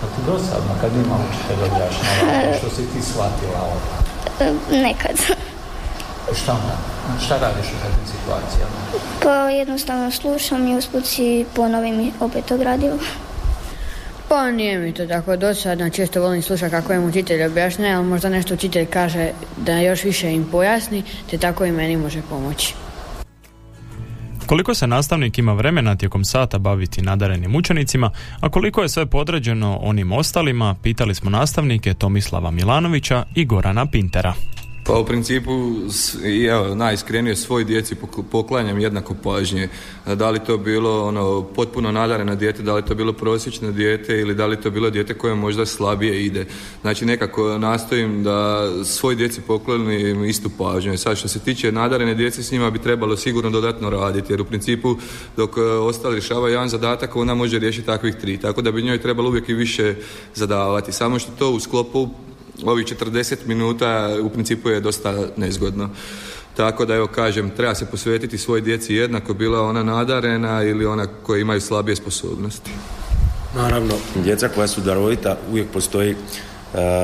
Pa 0.00 0.06
ti 0.06 0.22
dosadno 0.26 0.70
kad 0.80 0.92
ima 0.92 1.16
učitelj 1.28 1.64
objašnjava 1.64 2.54
što 2.58 2.70
si 2.70 2.82
ti 2.82 3.02
shvatila 3.02 3.60
ovo. 3.62 3.80
E, 4.40 4.52
nekad. 4.82 5.16
Šta 6.42 6.52
onda? 6.52 6.76
Šta 7.24 7.38
radiš 7.38 7.66
u 7.66 7.82
takvim 7.82 8.06
situacijama? 8.06 8.76
Pa 9.22 9.50
jednostavno 9.50 10.10
slušam 10.10 10.68
i 10.68 10.76
usput 10.76 11.06
si 11.06 11.46
ponovim 11.54 12.00
i 12.00 12.12
opet 12.20 12.44
to 12.44 12.56
gradivo. 12.56 12.98
Pa 14.28 14.50
nije 14.50 14.78
mi 14.78 14.94
to 14.94 15.06
tako 15.06 15.36
dosadno, 15.36 15.90
često 15.90 16.22
volim 16.22 16.42
slušati 16.42 16.70
kako 16.70 16.92
im 16.92 17.04
učitelj 17.04 17.44
objašnja, 17.44 17.96
ali 17.96 18.06
možda 18.06 18.28
nešto 18.28 18.54
učitelj 18.54 18.86
kaže 18.86 19.30
da 19.56 19.80
još 19.80 20.04
više 20.04 20.32
im 20.32 20.44
pojasni, 20.50 21.02
te 21.30 21.38
tako 21.38 21.64
i 21.64 21.72
meni 21.72 21.96
može 21.96 22.22
pomoći. 22.30 22.74
Koliko 24.46 24.74
se 24.74 24.86
nastavnik 24.86 25.38
ima 25.38 25.52
vremena 25.52 25.96
tijekom 25.96 26.24
sata 26.24 26.58
baviti 26.58 27.02
nadarenim 27.02 27.56
učenicima, 27.56 28.10
a 28.40 28.48
koliko 28.48 28.82
je 28.82 28.88
sve 28.88 29.06
podređeno 29.06 29.78
onim 29.82 30.12
ostalima, 30.12 30.76
pitali 30.82 31.14
smo 31.14 31.30
nastavnike 31.30 31.94
Tomislava 31.94 32.50
Milanovića 32.50 33.24
i 33.34 33.44
Gorana 33.44 33.86
Pintera. 33.86 34.34
Pa 34.88 34.98
u 34.98 35.04
principu, 35.04 35.52
evo, 36.50 36.74
najiskrenije 36.74 37.36
svoj 37.36 37.64
djeci 37.64 37.94
pok- 37.94 38.22
poklanjam 38.30 38.78
jednako 38.78 39.14
pažnje. 39.14 39.68
Da 40.14 40.30
li 40.30 40.44
to 40.46 40.58
bilo 40.58 41.04
ono 41.06 41.42
potpuno 41.42 41.92
nadareno 41.92 42.34
dijete, 42.34 42.62
da 42.62 42.74
li 42.74 42.84
to 42.84 42.94
bilo 42.94 43.12
prosječno 43.12 43.70
dijete 43.72 44.20
ili 44.20 44.34
da 44.34 44.46
li 44.46 44.60
to 44.60 44.70
bilo 44.70 44.90
dijete 44.90 45.14
koje 45.14 45.34
možda 45.34 45.66
slabije 45.66 46.24
ide. 46.24 46.46
Znači 46.80 47.04
nekako 47.04 47.58
nastojim 47.58 48.22
da 48.22 48.68
svoj 48.84 49.14
djeci 49.14 49.40
poklonim 49.40 50.24
istu 50.24 50.50
pažnju. 50.58 50.98
Sad 50.98 51.16
što 51.16 51.28
se 51.28 51.38
tiče 51.38 51.72
nadarene 51.72 52.14
djece 52.14 52.42
s 52.42 52.52
njima 52.52 52.70
bi 52.70 52.78
trebalo 52.78 53.16
sigurno 53.16 53.50
dodatno 53.50 53.90
raditi 53.90 54.32
jer 54.32 54.40
u 54.40 54.44
principu 54.44 54.96
dok 55.36 55.56
e, 55.56 55.60
ostali 55.60 56.14
rješava 56.14 56.48
jedan 56.48 56.68
zadatak 56.68 57.16
ona 57.16 57.34
može 57.34 57.58
riješiti 57.58 57.86
takvih 57.86 58.14
tri. 58.14 58.36
Tako 58.36 58.62
da 58.62 58.72
bi 58.72 58.82
njoj 58.82 59.02
trebalo 59.02 59.28
uvijek 59.28 59.48
i 59.48 59.54
više 59.54 59.94
zadavati. 60.34 60.92
Samo 60.92 61.18
što 61.18 61.32
to 61.38 61.50
u 61.50 61.60
sklopu 61.60 62.08
ovih 62.64 62.86
40 62.86 63.36
minuta 63.46 64.16
u 64.22 64.30
principu 64.30 64.68
je 64.68 64.80
dosta 64.80 65.14
nezgodno. 65.36 65.90
Tako 66.56 66.84
da 66.84 66.94
evo 66.94 67.06
kažem, 67.06 67.50
treba 67.50 67.74
se 67.74 67.86
posvetiti 67.86 68.38
svoj 68.38 68.60
djeci 68.60 68.94
jednako, 68.94 69.34
bila 69.34 69.62
ona 69.62 69.82
nadarena 69.82 70.62
ili 70.62 70.86
ona 70.86 71.06
koja 71.22 71.40
imaju 71.40 71.60
slabije 71.60 71.96
sposobnosti. 71.96 72.70
Naravno, 73.56 73.94
djeca 74.24 74.48
koja 74.48 74.68
su 74.68 74.80
darovita 74.80 75.36
uvijek 75.50 75.68
postoji 75.72 76.10
e, 76.10 76.16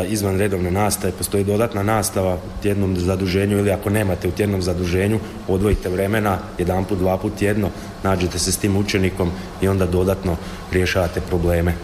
izvan 0.08 0.38
redovne 0.38 0.70
nastave, 0.70 1.12
postoji 1.12 1.44
dodatna 1.44 1.82
nastava 1.82 2.34
u 2.34 2.62
tjednom 2.62 2.96
zaduženju 2.96 3.58
ili 3.58 3.70
ako 3.70 3.90
nemate 3.90 4.28
u 4.28 4.30
tjednom 4.30 4.62
zaduženju, 4.62 5.20
odvojite 5.48 5.88
vremena 5.88 6.38
jedan 6.58 6.84
put, 6.84 6.98
dva 6.98 7.18
put 7.18 7.32
tjedno, 7.38 7.70
nađete 8.02 8.38
se 8.38 8.52
s 8.52 8.58
tim 8.58 8.76
učenikom 8.76 9.30
i 9.62 9.68
onda 9.68 9.86
dodatno 9.86 10.36
rješavate 10.72 11.20
probleme 11.20 11.74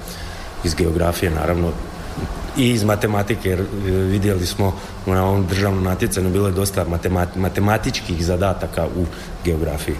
iz 0.64 0.74
geografije 0.74 1.30
naravno 1.30 1.72
i 2.56 2.70
iz 2.70 2.84
matematike 2.84 3.48
jer 3.48 3.60
e, 3.60 3.64
vidjeli 3.90 4.46
smo 4.46 4.74
na 5.06 5.24
ovom 5.24 5.46
državnom 5.46 5.84
natjecanju 5.84 6.30
bilo 6.30 6.46
je 6.46 6.52
dosta 6.52 6.84
matemat- 6.84 7.36
matematičkih 7.36 8.24
zadataka 8.24 8.86
u 8.86 9.06
geografiji. 9.44 9.96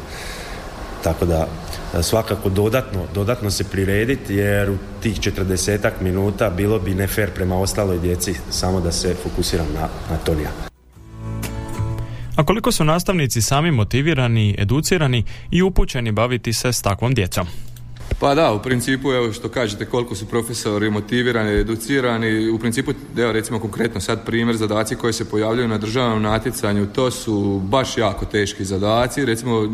Tako 1.05 1.27
da 1.27 1.47
e, 1.95 2.03
svakako 2.03 2.49
dodatno, 2.49 3.01
dodatno 3.15 3.51
se 3.51 3.65
prirediti 3.65 4.35
jer 4.35 4.71
u 4.71 4.77
tih 5.03 5.21
40 5.21 5.91
minuta 6.01 6.51
bilo 6.51 6.79
bi 6.79 6.95
ne 6.95 7.07
fair 7.07 7.31
prema 7.31 7.59
ostaloj 7.59 7.99
djeci 7.99 8.35
samo 8.51 8.81
da 8.81 8.93
se 8.93 9.15
fokusiram 9.23 9.67
na, 9.75 9.89
na 10.11 10.17
Tonija. 10.25 10.51
A 12.37 12.45
koliko 12.45 12.73
su 12.73 12.85
nastavnici 12.85 13.43
sami 13.43 13.71
motivirani, 13.71 14.57
educirani 14.59 15.25
i 15.51 15.63
upućeni 15.63 16.13
baviti 16.13 16.53
se 16.53 16.73
s 16.73 16.83
takvom 16.83 17.15
djecom? 17.15 17.47
Pa 18.19 18.35
da, 18.35 18.53
u 18.53 18.63
principu, 18.63 19.13
evo 19.13 19.33
što 19.33 19.49
kažete, 19.49 19.87
koliko 19.87 20.15
su 20.15 20.27
profesori 20.27 20.91
motivirani, 20.91 21.51
educirani, 21.51 22.51
u 22.51 22.59
principu, 22.59 22.93
evo 23.17 23.33
recimo 23.33 23.59
konkretno 23.59 24.01
sad 24.01 24.27
primjer 24.27 24.57
zadaci 24.57 24.97
koji 24.97 25.13
se 25.13 25.31
pojavljaju 25.31 25.69
na 25.69 25.79
državnom 25.79 26.23
natjecanju, 26.23 26.87
to 26.87 27.11
su 27.11 27.61
baš 27.65 27.99
jako 27.99 28.25
teški 28.25 28.65
zadaci, 28.65 29.25
recimo 29.25 29.67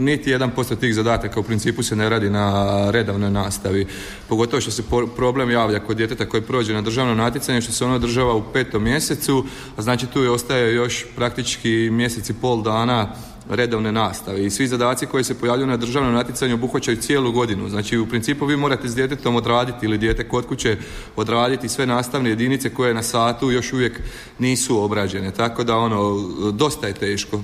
niti 0.00 0.30
jedan 0.30 0.50
posto 0.50 0.76
tih 0.76 0.94
zadataka 0.94 1.40
u 1.40 1.42
principu 1.42 1.82
se 1.82 1.96
ne 1.96 2.08
radi 2.08 2.30
na 2.30 2.90
redovnoj 2.90 3.30
nastavi, 3.30 3.86
pogotovo 4.28 4.60
što 4.60 4.70
se 4.70 4.82
problem 5.16 5.50
javlja 5.50 5.78
kod 5.78 5.96
djeteta 5.96 6.28
koji 6.28 6.42
prođe 6.42 6.74
na 6.74 6.82
državnom 6.82 7.16
natjecanju, 7.16 7.62
što 7.62 7.72
se 7.72 7.84
ono 7.84 7.94
održava 7.94 8.34
u 8.34 8.52
petom 8.52 8.82
mjesecu, 8.82 9.44
a 9.76 9.82
znači 9.82 10.06
tu 10.06 10.22
je 10.22 10.30
ostaje 10.30 10.74
još 10.74 11.06
praktički 11.16 11.88
mjesec 11.92 12.30
i 12.30 12.34
pol 12.34 12.62
dana 12.62 13.14
redovne 13.50 13.92
nastave 13.92 14.46
i 14.46 14.50
svi 14.50 14.68
zadaci 14.68 15.06
koji 15.06 15.24
se 15.24 15.38
pojavljuju 15.38 15.66
na 15.66 15.76
državnom 15.76 16.14
natjecanju 16.14 16.54
obuhvaćaju 16.54 16.96
cijelu 16.96 17.32
godinu. 17.32 17.68
Znači 17.68 17.98
u 17.98 18.06
principu 18.06 18.46
vi 18.46 18.56
morate 18.56 18.88
s 18.88 18.94
djetetom 18.94 19.36
odraditi 19.36 19.86
ili 19.86 19.98
dijete 19.98 20.28
kod 20.28 20.46
kuće 20.46 20.76
odraditi 21.16 21.68
sve 21.68 21.86
nastavne 21.86 22.30
jedinice 22.30 22.74
koje 22.74 22.94
na 22.94 23.02
satu 23.02 23.50
još 23.50 23.72
uvijek 23.72 24.00
nisu 24.38 24.82
obrađene. 24.82 25.30
Tako 25.30 25.64
da 25.64 25.76
ono, 25.76 26.28
dosta 26.52 26.86
je 26.86 26.94
teško. 26.94 27.42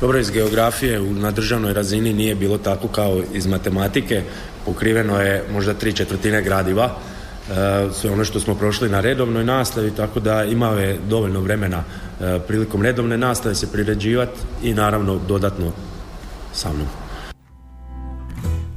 Dobro, 0.00 0.18
iz 0.18 0.30
geografije 0.30 1.00
na 1.00 1.30
državnoj 1.30 1.72
razini 1.72 2.12
nije 2.12 2.34
bilo 2.34 2.58
tako 2.58 2.88
kao 2.88 3.22
iz 3.34 3.46
matematike. 3.46 4.22
Pokriveno 4.64 5.20
je 5.20 5.44
možda 5.52 5.74
tri 5.74 5.92
četvrtine 5.92 6.42
gradiva. 6.42 6.84
E, 6.84 7.88
sve 7.92 8.10
ono 8.10 8.24
što 8.24 8.40
smo 8.40 8.54
prošli 8.54 8.88
na 8.88 9.00
redovnoj 9.00 9.44
nastavi, 9.44 9.90
tako 9.90 10.20
da 10.20 10.44
imao 10.44 10.78
je 10.78 10.98
dovoljno 11.08 11.40
vremena 11.40 11.84
prilikom 12.46 12.82
redovne 12.82 13.18
nastave 13.18 13.54
se 13.54 13.72
priređivati 13.72 14.40
i 14.62 14.74
naravno 14.74 15.18
dodatno 15.28 15.72
sa 16.52 16.72
mnom. 16.72 16.86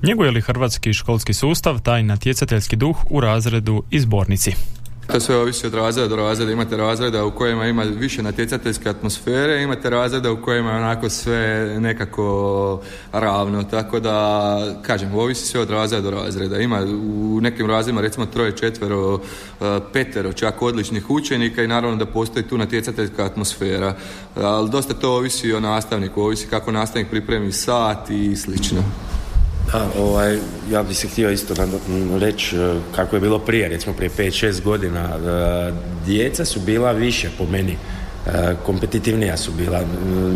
Njeguje 0.04 0.32
li 0.32 0.42
hrvatski 0.42 0.94
školski 0.94 1.34
sustav 1.34 1.80
taj 1.80 2.04
natjecateljski 2.04 2.76
duh 2.76 2.98
u 3.10 3.22
razredu 3.22 3.84
i 3.90 4.00
zbornici? 4.00 4.79
To 5.12 5.20
sve 5.20 5.38
ovisi 5.38 5.68
od 5.68 5.74
razreda 5.74 6.08
do 6.08 6.16
razreda. 6.16 6.52
Imate 6.52 6.78
razreda 6.78 7.26
u 7.26 7.32
kojima 7.32 7.66
ima 7.66 7.84
više 7.84 8.24
natjecateljske 8.24 8.90
atmosfere, 8.90 9.64
imate 9.64 9.90
razreda 9.90 10.32
u 10.32 10.42
kojima 10.42 10.72
je 10.72 10.78
onako 10.78 11.10
sve 11.10 11.76
nekako 11.80 12.82
ravno. 13.12 13.64
Tako 13.64 14.00
da, 14.00 14.60
kažem, 14.82 15.16
ovisi 15.16 15.46
sve 15.46 15.62
od 15.62 15.70
razreda 15.70 16.02
do 16.02 16.12
razreda. 16.12 16.58
Ima 16.58 16.80
u 17.14 17.40
nekim 17.42 17.68
razredima 17.68 18.02
recimo 18.02 18.26
troje, 18.26 18.58
četvero, 18.58 19.20
e, 19.62 19.80
petero, 19.94 20.34
čak 20.34 20.62
odličnih 20.62 21.10
učenika 21.10 21.64
i 21.64 21.68
naravno 21.68 21.98
da 21.98 22.06
postoji 22.06 22.48
tu 22.48 22.58
natjecateljska 22.58 23.26
atmosfera. 23.26 23.96
Ali 24.36 24.70
dosta 24.70 24.94
to 24.94 25.16
ovisi 25.16 25.54
o 25.54 25.60
nastavniku, 25.60 26.22
ovisi 26.22 26.48
kako 26.48 26.72
nastavnik 26.72 27.10
pripremi 27.10 27.52
sat 27.52 28.10
i 28.10 28.36
slično. 28.36 28.84
Da, 29.72 29.88
ovaj, 29.98 30.38
ja 30.72 30.84
bih 30.84 30.98
se 30.98 31.08
htio 31.08 31.32
isto 31.32 31.54
reći 32.20 32.58
e, 32.58 32.80
kako 32.96 33.16
je 33.16 33.20
bilo 33.20 33.40
prije, 33.40 33.70
recimo 33.70 33.96
prije 33.96 34.10
5-6 34.18 34.64
godina. 34.64 35.00
E, 35.00 35.74
djeca 36.06 36.46
su 36.46 36.60
bila 36.60 36.92
više 36.92 37.30
po 37.38 37.46
meni, 37.46 37.78
e, 38.28 38.56
kompetitivnija 38.66 39.38
su 39.38 39.52
bila, 39.52 39.82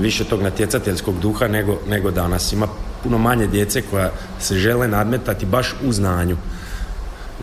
više 0.01 0.23
tog 0.23 0.41
natjecateljskog 0.41 1.19
duha 1.19 1.47
nego, 1.47 1.79
nego 1.89 2.11
danas. 2.11 2.53
Ima 2.53 2.67
puno 3.03 3.17
manje 3.17 3.47
djece 3.47 3.81
koja 3.81 4.11
se 4.39 4.55
žele 4.55 4.87
nadmetati 4.87 5.45
baš 5.45 5.75
u 5.85 5.91
znanju. 5.91 6.37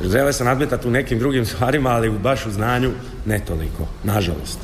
Žele 0.04 0.32
se 0.32 0.44
nadmetati 0.44 0.88
u 0.88 0.90
nekim 0.90 1.18
drugim 1.18 1.46
stvarima, 1.46 1.90
ali 1.90 2.10
baš 2.10 2.46
u 2.46 2.50
znanju 2.50 2.90
ne 3.26 3.38
toliko, 3.38 3.86
nažalost. 4.04 4.58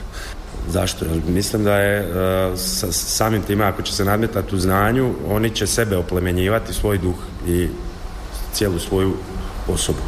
Zašto? 0.68 1.04
Mislim 1.28 1.64
da 1.64 1.76
je 1.76 2.00
uh, 2.00 2.58
samim 2.90 3.42
time 3.42 3.64
ako 3.64 3.82
će 3.82 3.92
se 3.92 4.04
nadmetati 4.04 4.54
u 4.54 4.58
znanju, 4.58 5.14
oni 5.28 5.50
će 5.50 5.66
sebe 5.66 5.96
oplemenjivati, 5.96 6.74
svoj 6.74 6.98
duh 6.98 7.16
i 7.48 7.68
cijelu 8.52 8.78
svoju 8.78 9.14
osobu. 9.68 9.98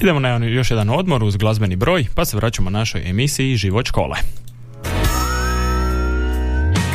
Idemo 0.00 0.20
na 0.20 0.36
još 0.36 0.70
jedan 0.70 0.90
odmor 0.90 1.24
uz 1.24 1.36
glazbeni 1.36 1.76
broj, 1.76 2.06
pa 2.14 2.24
se 2.24 2.36
vraćamo 2.36 2.70
našoj 2.70 3.10
emisiji 3.10 3.56
Život 3.56 3.86
škole. 3.86 4.16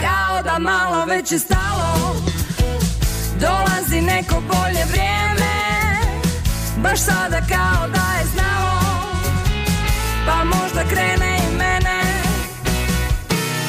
Kao 0.01 0.43
da 0.43 0.59
malo 0.59 1.05
već 1.05 1.31
je 1.31 1.39
stalo, 1.39 2.15
dolazi 3.39 4.01
neko 4.01 4.35
bolje 4.35 4.85
vrijeme, 4.91 5.53
baš 6.83 6.99
sada 6.99 7.41
kao 7.41 7.87
da 7.87 8.19
je 8.19 8.24
možda 10.45 10.83
krene 10.89 11.37
i 11.37 11.57
mene. 11.57 12.01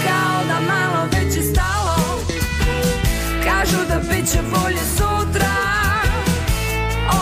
Kao 0.05 0.45
da 0.49 0.61
malo 0.61 1.09
već 1.13 1.37
je 1.37 1.43
stalo. 1.43 1.97
Kažu 3.45 3.77
da 3.89 3.99
bit 3.99 4.33
će 4.33 4.39
bolje 4.43 4.83
sutra. 4.97 5.55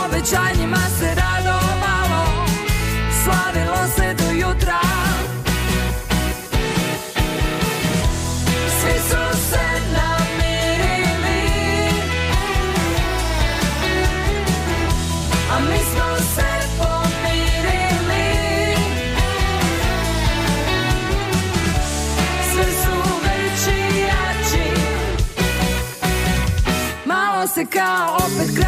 Obećanjima 0.04 0.84
se 0.98 1.03
se 27.74 27.80
kao 27.80 28.63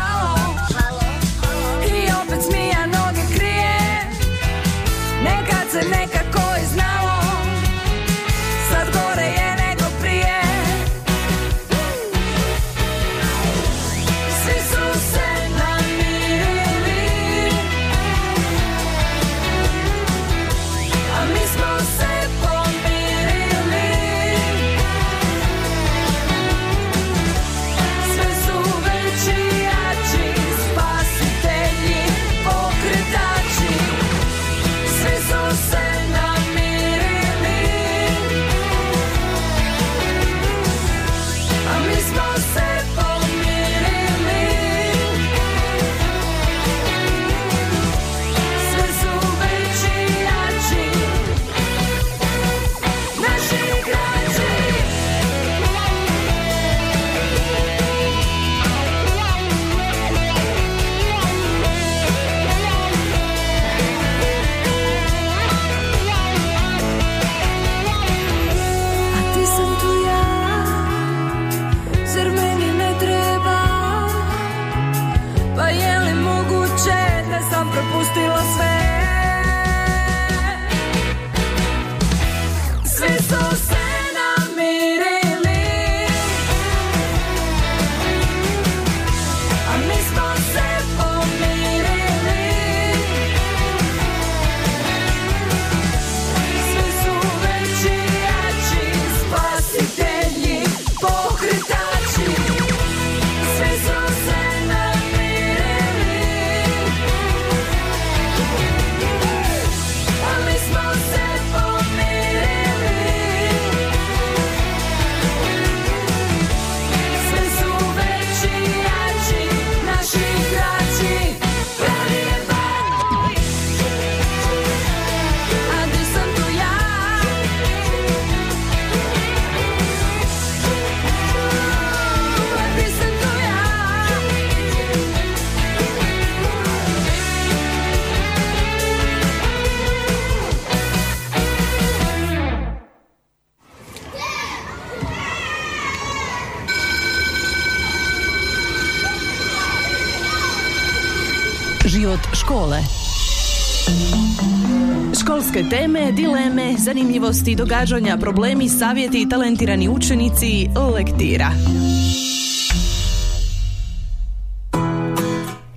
zanimljivosti, 156.86 157.54
događanja, 157.54 158.16
problemi, 158.16 158.68
savjeti 158.68 159.22
i 159.22 159.28
talentirani 159.28 159.88
učenici 159.88 160.68
lektira. 160.94 161.50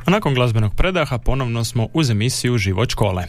Nakon 0.08 0.34
glazbenog 0.34 0.76
predaha 0.76 1.18
ponovno 1.18 1.64
smo 1.64 1.88
uz 1.94 2.10
emisiju 2.10 2.58
Život 2.58 2.90
škole. 2.90 3.26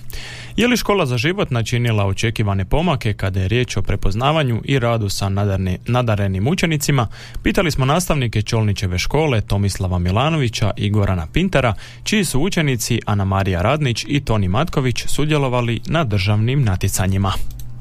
Je 0.57 0.69
li 0.69 0.77
škola 0.77 1.07
za 1.07 1.19
život 1.19 1.51
načinila 1.51 2.07
očekivane 2.07 2.65
pomake 2.65 3.13
kada 3.13 3.41
je 3.41 3.49
riječ 3.49 3.77
o 3.77 3.83
prepoznavanju 3.83 4.61
i 4.65 4.79
radu 4.79 5.09
sa 5.09 5.29
nadarni, 5.29 5.79
nadarenim 5.87 6.49
učenicima? 6.49 7.09
Pitali 7.43 7.71
smo 7.71 7.85
nastavnike 7.85 8.43
Čolnićeve 8.43 8.99
škole 8.99 9.41
Tomislava 9.41 9.99
Milanovića 9.99 10.71
i 10.77 10.91
Gorana 10.91 11.27
Pintera, 11.33 11.75
čiji 12.05 12.25
su 12.25 12.41
učenici 12.41 13.01
Ana 13.07 13.25
Marija 13.25 13.63
Radnić 13.63 14.05
i 14.09 14.21
Toni 14.21 14.49
Matković 14.49 15.05
sudjelovali 15.07 15.81
na 15.87 16.05
državnim 16.05 16.65
natjecanjima. 16.65 17.33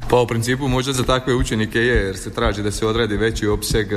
Pa 0.09 0.21
u 0.21 0.27
principu 0.27 0.67
možda 0.67 0.93
za 0.93 1.03
takve 1.03 1.35
učenike 1.35 1.79
je, 1.79 2.05
jer 2.05 2.17
se 2.17 2.33
traži 2.33 2.63
da 2.63 2.71
se 2.71 2.87
odradi 2.87 3.17
veći 3.17 3.47
opseg 3.47 3.91
e, 3.91 3.95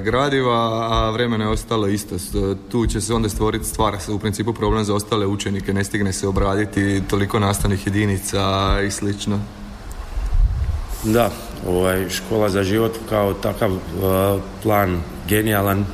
gradiva, 0.00 0.88
a 0.92 1.10
vremena 1.10 1.44
je 1.44 1.50
ostalo 1.50 1.86
isto. 1.88 2.16
Tu 2.70 2.86
će 2.86 3.00
se 3.00 3.14
onda 3.14 3.28
stvoriti 3.28 3.64
stvar, 3.64 3.96
u 4.08 4.18
principu 4.18 4.52
problem 4.52 4.84
za 4.84 4.94
ostale 4.94 5.26
učenike, 5.26 5.74
ne 5.74 5.84
stigne 5.84 6.12
se 6.12 6.28
obraditi 6.28 7.02
toliko 7.10 7.38
nastavnih 7.38 7.86
jedinica 7.86 8.40
i 8.86 8.90
slično. 8.90 9.40
Da, 11.04 11.30
ovaj, 11.68 12.08
škola 12.10 12.48
za 12.48 12.62
život 12.62 12.92
kao 13.08 13.34
takav 13.34 13.72
uh, 13.72 13.80
plan 14.62 15.02
genijalan, 15.28 15.86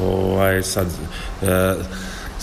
ovaj, 0.00 0.62
sad 0.62 0.86
uh, 0.86 1.48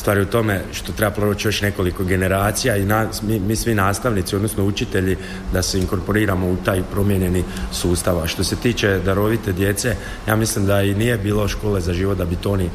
Stvar 0.01 0.17
je 0.17 0.23
u 0.23 0.25
tome 0.25 0.61
što 0.73 0.91
treba 0.91 1.11
proći 1.11 1.47
još 1.47 1.61
nekoliko 1.61 2.03
generacija 2.03 2.77
i 2.77 2.85
mi, 3.21 3.39
mi, 3.39 3.55
svi 3.55 3.75
nastavnici, 3.75 4.35
odnosno 4.35 4.65
učitelji, 4.65 5.17
da 5.53 5.61
se 5.61 5.79
inkorporiramo 5.79 6.47
u 6.47 6.57
taj 6.65 6.81
promijenjeni 6.91 7.43
sustav. 7.71 8.19
A 8.19 8.27
što 8.27 8.43
se 8.43 8.55
tiče 8.55 8.99
darovite 9.05 9.53
djece, 9.53 9.95
ja 10.27 10.35
mislim 10.35 10.65
da 10.65 10.81
i 10.81 10.95
nije 10.95 11.17
bilo 11.17 11.47
škole 11.47 11.81
za 11.81 11.93
život 11.93 12.17
da 12.17 12.25
bi 12.25 12.35
Toni 12.35 12.69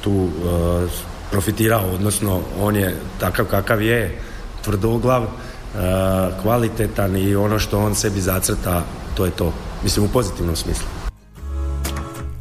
tu 0.00 0.12
uh, 0.12 0.30
profitirao, 1.30 1.90
odnosno 1.94 2.40
on 2.60 2.76
je 2.76 2.94
takav 3.20 3.46
kakav 3.46 3.82
je, 3.82 4.18
tvrdoglav, 4.64 5.22
uh, 5.22 5.30
kvalitetan 6.42 7.16
i 7.16 7.36
ono 7.36 7.58
što 7.58 7.78
on 7.78 7.94
sebi 7.94 8.20
zacrta, 8.20 8.84
to 9.16 9.24
je 9.24 9.30
to. 9.30 9.52
Mislim 9.82 10.04
u 10.06 10.08
pozitivnom 10.08 10.56
smislu. 10.56 10.86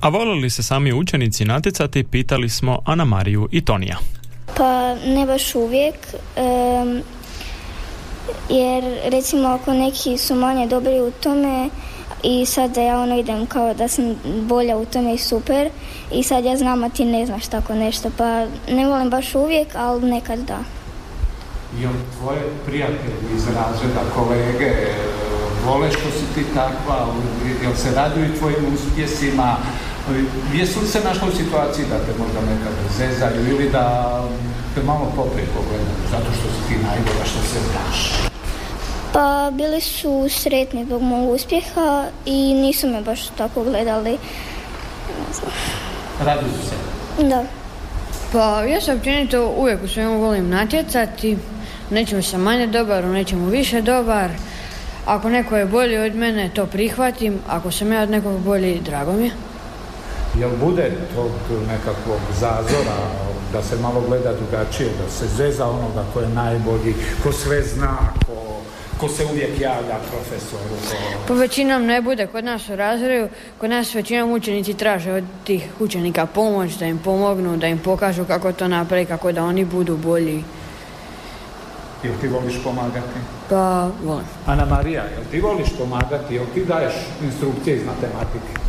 A 0.02 0.10
volili 0.10 0.50
se 0.50 0.63
sami 0.63 0.94
učenici 0.94 1.46
natjecati, 1.46 2.04
pitali 2.04 2.50
smo 2.50 2.80
Ana 2.86 3.06
Mariju 3.06 3.48
i 3.52 3.62
Tonija. 3.62 4.19
Pa 4.60 4.95
ne 4.95 5.26
baš 5.26 5.56
uvijek, 5.56 5.95
jer 8.50 8.84
recimo 9.06 9.48
ako 9.48 9.74
neki 9.74 10.17
su 10.17 10.36
manje 10.36 10.67
dobri 10.67 11.02
u 11.02 11.12
tome 11.12 11.69
i 12.24 12.45
sad 12.45 12.72
da 12.72 12.82
ja 12.82 13.00
ono 13.00 13.19
idem 13.19 13.45
kao 13.45 13.74
da 13.74 13.88
sam 13.88 14.15
bolja 14.24 14.78
u 14.78 14.86
tome 14.86 15.13
i 15.13 15.17
super 15.17 15.69
i 16.12 16.24
sad 16.24 16.45
ja 16.45 16.58
znam 16.58 16.84
a 16.84 16.89
ti 16.89 17.06
ne 17.06 17.26
znaš 17.26 17.48
tako 17.48 17.76
nešto 17.76 18.10
pa 18.17 18.45
ne 18.72 18.88
volim 18.88 19.10
baš 19.10 19.36
uvijek, 19.36 19.67
ali 19.76 20.12
nekad 20.12 20.39
da. 20.39 20.58
Jel 21.82 21.91
tvoje 22.17 22.41
prijatelji 22.65 23.36
iz 23.36 23.45
razreda, 23.45 24.02
kolege, 24.15 24.76
vole 25.65 25.91
što 25.91 26.12
si 26.12 26.34
ti 26.36 26.45
takva, 26.54 27.08
jel 27.63 27.76
se 27.76 27.95
raduju 27.95 28.38
tvojim 28.38 28.74
uspjesima, 28.74 29.58
Jesu 30.54 30.80
li 30.82 30.88
se 30.88 31.00
našli 31.04 31.30
u 31.30 31.38
situaciji 31.38 31.86
da 31.89 31.98
te 31.98 32.12
možda 32.19 32.39
nekad 32.41 32.74
zezaju 32.98 33.50
ili 33.50 33.69
da 33.69 34.13
te 34.76 34.84
malo 34.84 35.12
poprije 35.15 35.48
pogledaju 35.56 35.98
zato 36.12 36.26
što 36.34 36.48
si 36.50 36.67
ti 36.67 36.84
najbolja 36.84 37.26
što 37.26 37.41
se 37.41 37.60
daš? 37.74 38.30
Pa 39.13 39.50
bili 39.54 39.82
su 39.82 40.28
sretni 40.30 40.86
zbog 40.86 41.02
mog 41.02 41.30
uspjeha 41.30 42.06
i 42.26 42.54
nisu 42.54 42.88
me 42.88 43.02
baš 43.02 43.28
tako 43.28 43.63
gledali. 43.63 44.17
Raduju 46.26 46.52
se? 46.52 46.76
Da. 47.30 47.43
Pa 48.32 48.63
ja 48.63 48.82
se 48.82 48.93
općenito 48.93 49.54
uvijek 49.58 49.84
u 49.84 49.88
svemu 49.88 50.19
volim 50.19 50.50
natjecati. 50.50 51.38
Nečemu 51.89 52.24
sam 52.24 52.41
manje 52.41 52.67
dobar, 52.67 53.06
u 53.06 53.13
nečemu 53.13 53.45
više 53.45 53.82
dobar. 53.82 54.30
Ako 55.06 55.30
neko 55.30 55.58
je 55.58 55.65
bolji 55.65 55.98
od 55.98 56.15
mene, 56.15 56.50
to 56.56 56.65
prihvatim. 56.65 57.39
Ako 57.48 57.72
sam 57.72 57.91
ja 57.91 58.02
od 58.02 58.10
nekog 58.10 58.39
bolji, 58.39 58.82
drago 58.86 59.12
mi 59.12 59.26
je. 59.26 59.32
Jel 60.39 60.49
bude 60.60 60.91
tog 61.15 61.32
nekakvog 61.67 62.19
zazora 62.39 62.99
da 63.54 63.63
se 63.63 63.75
malo 63.75 64.02
gleda 64.08 64.34
drugačije, 64.34 64.89
da 65.04 65.10
se 65.10 65.28
zeza 65.28 65.65
onoga 65.67 66.06
ko 66.13 66.19
je 66.19 66.30
najbolji, 66.30 66.95
ko 67.23 67.32
sve 67.32 67.63
zna, 67.63 67.97
ko, 68.28 68.62
ko 68.99 69.10
se 69.10 69.25
uvijek 69.25 69.60
javlja 69.60 69.97
profesoru? 70.12 70.75
Ko... 70.89 70.95
Po 71.28 71.34
većinom 71.34 71.86
ne 71.86 72.02
bude 72.02 72.28
kod 72.28 72.43
nas 72.43 72.69
u 72.69 72.75
razredu, 72.75 73.28
kod 73.58 73.69
nas 73.69 73.95
većinom 73.95 74.32
učenici 74.32 74.73
traže 74.73 75.12
od 75.12 75.23
tih 75.43 75.69
učenika 75.80 76.25
pomoć, 76.25 76.78
da 76.78 76.86
im 76.86 76.97
pomognu, 76.97 77.58
da 77.58 77.67
im 77.67 77.80
pokažu 77.80 78.25
kako 78.25 78.52
to 78.52 78.67
napravi, 78.67 79.06
kako 79.06 79.32
da 79.32 79.43
oni 79.43 79.65
budu 79.65 79.97
bolji. 79.97 80.43
Jel 82.04 82.13
ti 82.21 82.28
voliš 82.28 82.63
pomagati? 82.63 83.19
Pa, 83.49 83.89
volim. 84.04 84.25
Ana 84.45 84.65
Marija, 84.65 85.04
jel 85.04 85.23
ti 85.32 85.41
voliš 85.41 85.67
pomagati? 85.78 86.36
Jel 86.36 86.45
ti 86.54 86.65
daješ 86.65 86.93
instrukcije 87.23 87.75
iz 87.75 87.86
matematike? 87.86 88.69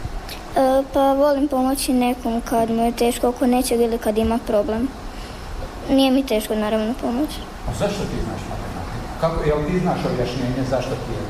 E, 0.56 0.82
pa 0.92 1.12
volim 1.12 1.48
pomoći 1.48 1.92
nekom 1.92 2.40
kad 2.40 2.70
mu 2.70 2.82
je 2.84 2.92
teško 2.92 3.28
oko 3.28 3.46
nečeg 3.46 3.80
ili 3.80 3.98
kad 3.98 4.18
ima 4.18 4.38
problem. 4.46 4.88
Nije 5.90 6.10
mi 6.10 6.26
teško 6.26 6.54
naravno 6.54 6.94
pomoći. 7.00 7.38
A 7.68 7.72
zašto 7.78 8.02
ti 8.02 8.16
znaš 8.24 8.40
matematiku? 8.50 9.20
Kako, 9.20 9.44
jel 9.44 9.58
ti 9.66 9.80
znaš 9.80 9.98
objašnjenje 10.12 10.64
zašto 10.70 10.90
ti 10.90 11.12
je? 11.12 11.22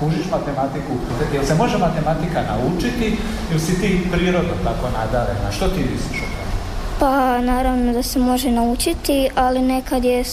Kužiš 0.00 0.30
matematiku? 0.30 0.92
Jel 1.34 1.44
se 1.44 1.54
može 1.54 1.78
matematika 1.78 2.42
naučiti 2.42 3.16
ili 3.50 3.60
si 3.60 3.80
ti 3.80 4.08
prirodno 4.12 4.54
tako 4.64 4.86
nadarena? 4.98 5.52
Što 5.52 5.68
ti 5.68 5.80
misliš 5.80 6.22
o 6.22 6.26
tome? 6.32 6.50
Pa 6.98 7.38
naravno 7.38 7.92
da 7.92 8.02
se 8.02 8.18
može 8.18 8.50
naučiti, 8.50 9.28
ali 9.34 9.62
nekad 9.62 10.04
je 10.04 10.24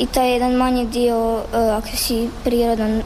i 0.00 0.06
taj 0.06 0.32
jedan 0.32 0.52
manji 0.52 0.86
dio 0.86 1.34
uh, 1.34 1.42
ako 1.52 1.88
si 1.96 2.28
prirodno 2.44 3.02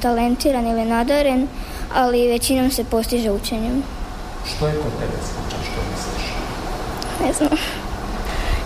talentiran 0.00 0.66
ili 0.66 0.84
nadaren, 0.84 1.48
ali 1.94 2.28
većinom 2.28 2.70
se 2.70 2.84
postiže 2.84 3.30
učenjem. 3.30 3.82
Što 4.46 4.66
je 4.66 4.74
kod 4.74 4.92
tebe 5.00 5.12
slučaj, 5.22 5.64
što 5.64 5.80
misliš? 5.90 6.32
Ne 7.26 7.32
znam. 7.32 7.58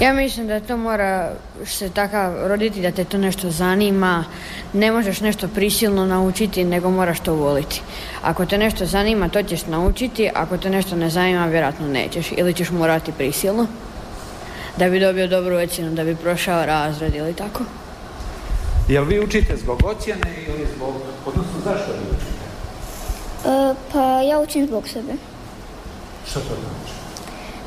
Ja 0.01 0.13
mislim 0.13 0.47
da 0.47 0.61
to 0.61 0.77
mora 0.77 1.33
se 1.67 1.91
takav 1.91 2.47
roditi 2.47 2.83
da 2.83 2.91
te 2.91 3.05
to 3.05 3.19
nešto 3.19 3.51
zanima. 3.51 4.25
Ne 4.73 4.93
možeš 4.93 5.21
nešto 5.21 5.49
prisilno 5.49 6.07
naučiti, 6.07 6.65
nego 6.65 6.91
moraš 6.91 7.21
to 7.21 7.35
voliti. 7.35 7.83
Ako 8.23 8.47
te 8.47 8.59
nešto 8.59 8.87
zanima, 8.87 9.29
to 9.29 9.43
ćeš 9.43 9.67
naučiti. 9.67 10.31
Ako 10.35 10.59
te 10.59 10.71
nešto 10.71 10.97
ne 10.97 11.11
zanima, 11.11 11.47
vjerojatno 11.47 11.89
nećeš. 11.89 12.33
Ili 12.37 12.55
ćeš 12.55 12.71
morati 12.71 13.13
prisilno 13.13 13.67
da 14.77 14.89
bi 14.89 15.01
dobio 15.01 15.29
dobru 15.29 15.57
ocjenu, 15.57 15.91
da 15.95 16.05
bi 16.05 16.17
prošao 16.17 16.67
razred 16.67 17.15
ili 17.15 17.35
tako. 17.35 17.65
Jel 18.89 19.05
vi 19.05 19.21
učite 19.21 19.57
zbog 19.57 19.81
ocjene 19.85 20.35
ili 20.49 20.67
zbog... 20.77 20.95
Odnosno, 21.27 21.53
zašto 21.65 21.93
vi 21.93 22.17
učite? 22.17 22.32
E, 23.47 23.75
pa 23.93 24.21
ja 24.21 24.41
učim 24.41 24.67
zbog 24.67 24.89
sebe. 24.89 25.13
Što 26.31 26.41
to 26.41 26.47
znači? 26.47 26.93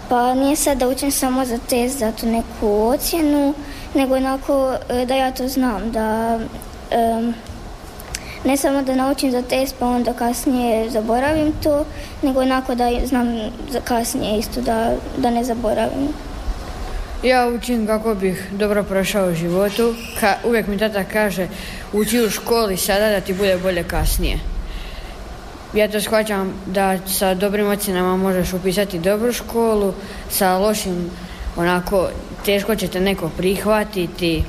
Pa 0.09 0.33
nije 0.33 0.55
sad 0.55 0.77
da 0.77 0.87
učim 0.87 1.11
samo 1.11 1.45
za 1.45 1.57
test, 1.69 1.99
za 1.99 2.11
tu 2.11 2.27
neku 2.27 2.87
ocjenu, 2.87 3.53
nego 3.93 4.15
onako 4.15 4.75
e, 4.89 5.05
da 5.05 5.15
ja 5.15 5.31
to 5.31 5.47
znam, 5.47 5.91
da 5.91 6.39
ne 8.45 8.57
samo 8.57 8.81
da 8.81 8.95
naučim 8.95 9.31
za 9.31 9.41
test 9.41 9.75
pa 9.79 9.87
onda 9.87 10.13
kasnije 10.13 10.89
zaboravim 10.89 11.53
to, 11.63 11.85
nego 12.21 12.41
onako 12.41 12.75
da 12.75 12.89
znam 13.05 13.27
za 13.71 13.79
kasnije 13.79 14.39
isto 14.39 14.61
da, 14.61 14.91
da 15.17 15.29
ne 15.29 15.43
zaboravim. 15.43 16.07
Ja 17.23 17.47
učim 17.47 17.87
kako 17.87 18.15
bih 18.15 18.47
dobro 18.51 18.83
prošao 18.83 19.27
u 19.27 19.33
životu. 19.33 19.95
Ka, 20.19 20.35
uvijek 20.45 20.67
mi 20.67 20.77
tata 20.77 21.03
kaže 21.03 21.47
uči 21.93 22.21
u 22.21 22.29
školi 22.29 22.77
sada 22.77 23.09
da 23.09 23.21
ti 23.21 23.33
bude 23.33 23.57
bolje 23.57 23.83
kasnije. 23.83 24.39
Ja 25.75 25.87
to 25.87 26.01
shvaćam 26.01 26.53
da 26.65 26.97
sa 27.07 27.33
dobrim 27.33 27.67
ocjenama 27.67 28.17
možeš 28.17 28.53
upisati 28.53 28.99
dobru 28.99 29.33
školu, 29.33 29.93
sa 30.29 30.57
lošim 30.57 31.09
onako 31.57 32.09
teško 32.45 32.75
će 32.75 32.87
te 32.87 32.99
neko 32.99 33.29
prihvatiti. 33.37 34.43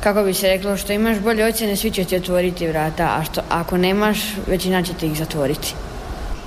Kako 0.00 0.22
bi 0.22 0.34
se 0.34 0.48
reklo, 0.48 0.76
što 0.76 0.92
imaš 0.92 1.18
bolje 1.18 1.44
ocjene, 1.44 1.76
svi 1.76 1.90
će 1.90 2.04
ti 2.04 2.16
otvoriti 2.16 2.68
vrata, 2.68 3.08
a 3.18 3.24
što 3.24 3.40
ako 3.48 3.76
nemaš, 3.76 4.18
većina 4.46 4.82
će 4.82 4.94
ti 4.94 5.06
ih 5.06 5.18
zatvoriti. 5.18 5.74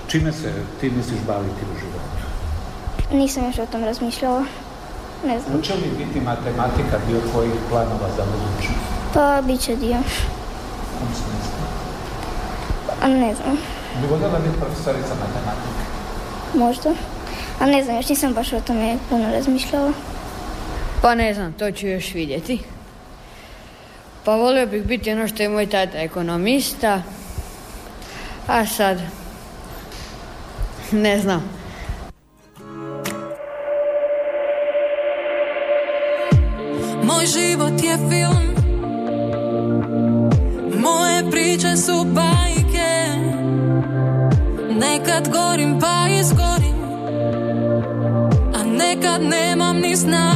Čime 0.08 0.32
se 0.32 0.54
ti 0.82 0.90
misliš 0.90 1.20
baviti 1.28 1.62
u 1.74 1.80
životu? 1.80 3.16
Nisam 3.24 3.46
još 3.46 3.60
o 3.60 3.66
tom 3.66 3.84
razmišljala. 3.84 4.46
Ne 5.26 5.40
znam. 5.40 5.58
Hoće 5.58 5.74
li 5.74 6.06
biti 6.06 6.22
matematika 6.22 6.98
dio 7.08 7.20
tvojih 7.32 7.52
planova 7.70 8.10
za 8.18 8.24
budućnost? 8.24 8.80
Pa, 9.14 9.42
bit 9.48 9.62
će 9.62 9.76
dio. 9.76 9.98
A 13.06 13.08
ne 13.08 13.36
znam. 13.36 13.58
Bi 14.02 14.08
voljela 14.08 14.40
biti 14.40 14.60
profesorica 14.60 15.10
matematike? 15.10 15.84
Možda. 16.54 16.90
A 17.60 17.66
ne 17.66 17.84
znam, 17.84 17.96
još 17.96 18.10
nisam 18.10 18.34
baš 18.34 18.54
o 18.54 18.62
tome 18.62 18.98
puno 19.10 19.32
razmišljala. 19.32 19.92
Pa 21.02 21.16
ne 21.16 21.34
znam, 21.34 21.54
to 21.54 21.72
ću 21.72 21.88
još 21.88 22.14
vidjeti. 22.14 22.60
Pa 24.24 24.36
volio 24.36 24.68
bih 24.68 24.84
biti 24.84 25.12
ono 25.12 25.28
što 25.28 25.44
je 25.44 25.50
moj 25.50 25.70
tata 25.70 25.98
ekonomista. 25.98 27.02
A 28.48 28.66
sad, 28.66 28.98
ne 30.92 31.20
znam. 31.20 31.50
Moj 37.04 37.26
život 37.26 37.84
je 37.84 37.98
film 38.10 38.55
Nekad 45.16 45.34
gorim 45.34 45.80
pa 45.80 46.08
izgorim. 46.20 46.76
A 48.54 48.64
nekad 48.64 49.22
nemam 49.24 49.80
ni 49.80 49.98
snage 49.98 50.35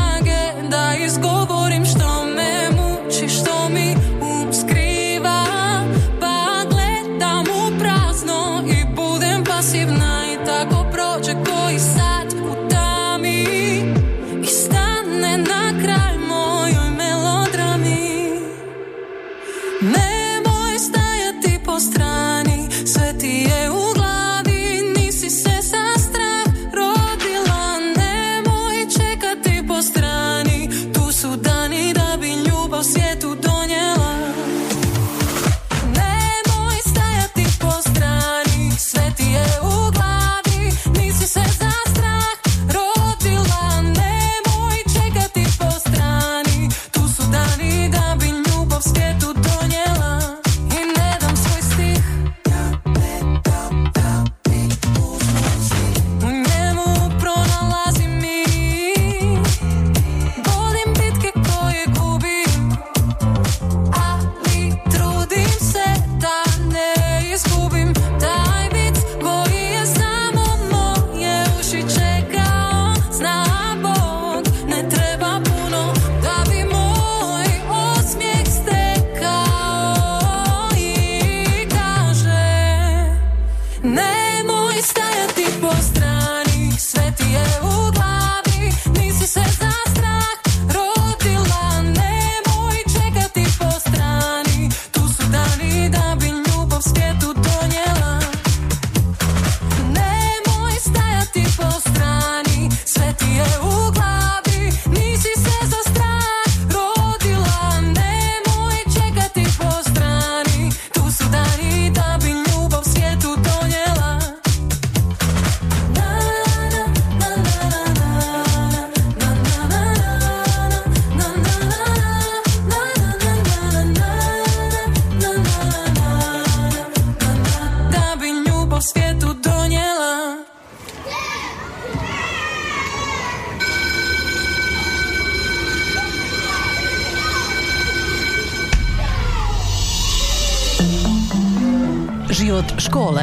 Život 142.32 142.65
škole. 142.78 143.22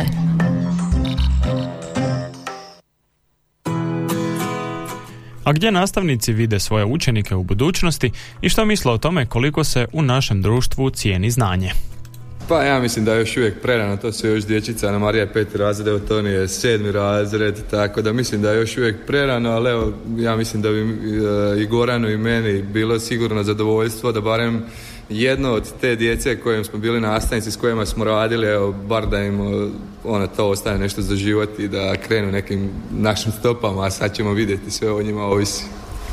A 5.44 5.52
gdje 5.52 5.72
nastavnici 5.72 6.32
vide 6.32 6.60
svoje 6.60 6.84
učenike 6.84 7.34
u 7.34 7.42
budućnosti 7.42 8.10
i 8.40 8.48
što 8.48 8.64
misle 8.64 8.92
o 8.92 8.98
tome 8.98 9.26
koliko 9.26 9.64
se 9.64 9.86
u 9.92 10.02
našem 10.02 10.42
društvu 10.42 10.90
cijeni 10.90 11.30
znanje? 11.30 11.70
Pa 12.48 12.62
ja 12.62 12.80
mislim 12.80 13.04
da 13.04 13.12
je 13.12 13.20
još 13.20 13.36
uvijek 13.36 13.62
prerano, 13.62 13.96
to 13.96 14.12
su 14.12 14.26
još 14.26 14.44
dječica, 14.44 14.88
Ana 14.88 14.98
Marija 14.98 15.22
je 15.22 15.32
peti 15.32 15.58
razred, 15.58 15.88
evo 15.88 15.98
Toni 15.98 16.30
je 16.30 16.48
sedmi 16.48 16.92
razred, 16.92 17.54
tako 17.70 18.02
da 18.02 18.12
mislim 18.12 18.42
da 18.42 18.50
je 18.50 18.60
još 18.60 18.76
uvijek 18.76 18.96
prerano, 19.06 19.50
ali 19.50 19.70
evo 19.70 19.92
ja 20.18 20.36
mislim 20.36 20.62
da 20.62 20.70
bi 20.70 20.80
e, 20.80 21.62
i 21.62 21.66
Goranu 21.66 22.10
i 22.10 22.16
meni 22.16 22.62
bilo 22.62 22.98
sigurno 22.98 23.42
zadovoljstvo 23.42 24.12
da 24.12 24.20
barem 24.20 24.62
jedno 25.08 25.52
od 25.52 25.72
te 25.80 25.96
djece 25.96 26.40
kojim 26.40 26.64
smo 26.64 26.78
bili 26.78 27.00
nastavnici, 27.00 27.50
s 27.50 27.56
kojima 27.56 27.86
smo 27.86 28.04
radili, 28.04 28.46
evo, 28.46 28.72
bar 28.72 29.06
da 29.06 29.18
im 29.18 29.40
ono, 30.04 30.26
to 30.26 30.48
ostane 30.48 30.78
nešto 30.78 31.02
za 31.02 31.16
život 31.16 31.58
i 31.58 31.68
da 31.68 31.96
krenu 31.96 32.32
nekim 32.32 32.70
našim 32.90 33.32
stopama, 33.32 33.84
a 33.84 33.90
sad 33.90 34.14
ćemo 34.14 34.32
vidjeti, 34.32 34.70
sve 34.70 34.92
o 34.92 35.02
njima 35.02 35.22
ovisi. 35.22 35.64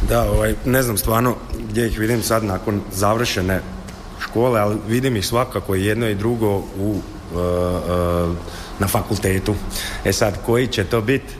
Da, 0.09 0.31
ovaj, 0.31 0.55
ne 0.65 0.83
znam 0.83 0.97
stvarno 0.97 1.35
gdje 1.69 1.87
ih 1.87 1.99
vidim 1.99 2.21
sad 2.21 2.43
nakon 2.43 2.81
završene 2.93 3.61
škole, 4.19 4.59
ali 4.59 4.77
vidim 4.87 5.15
ih 5.15 5.25
svakako 5.25 5.75
jedno 5.75 6.09
i 6.09 6.15
drugo 6.15 6.55
u, 6.55 6.61
uh, 6.79 7.39
uh, 7.39 8.35
na 8.79 8.87
fakultetu. 8.87 9.55
E 10.05 10.13
sad, 10.13 10.45
koji 10.45 10.67
će 10.67 10.83
to 10.83 11.01
biti? 11.01 11.33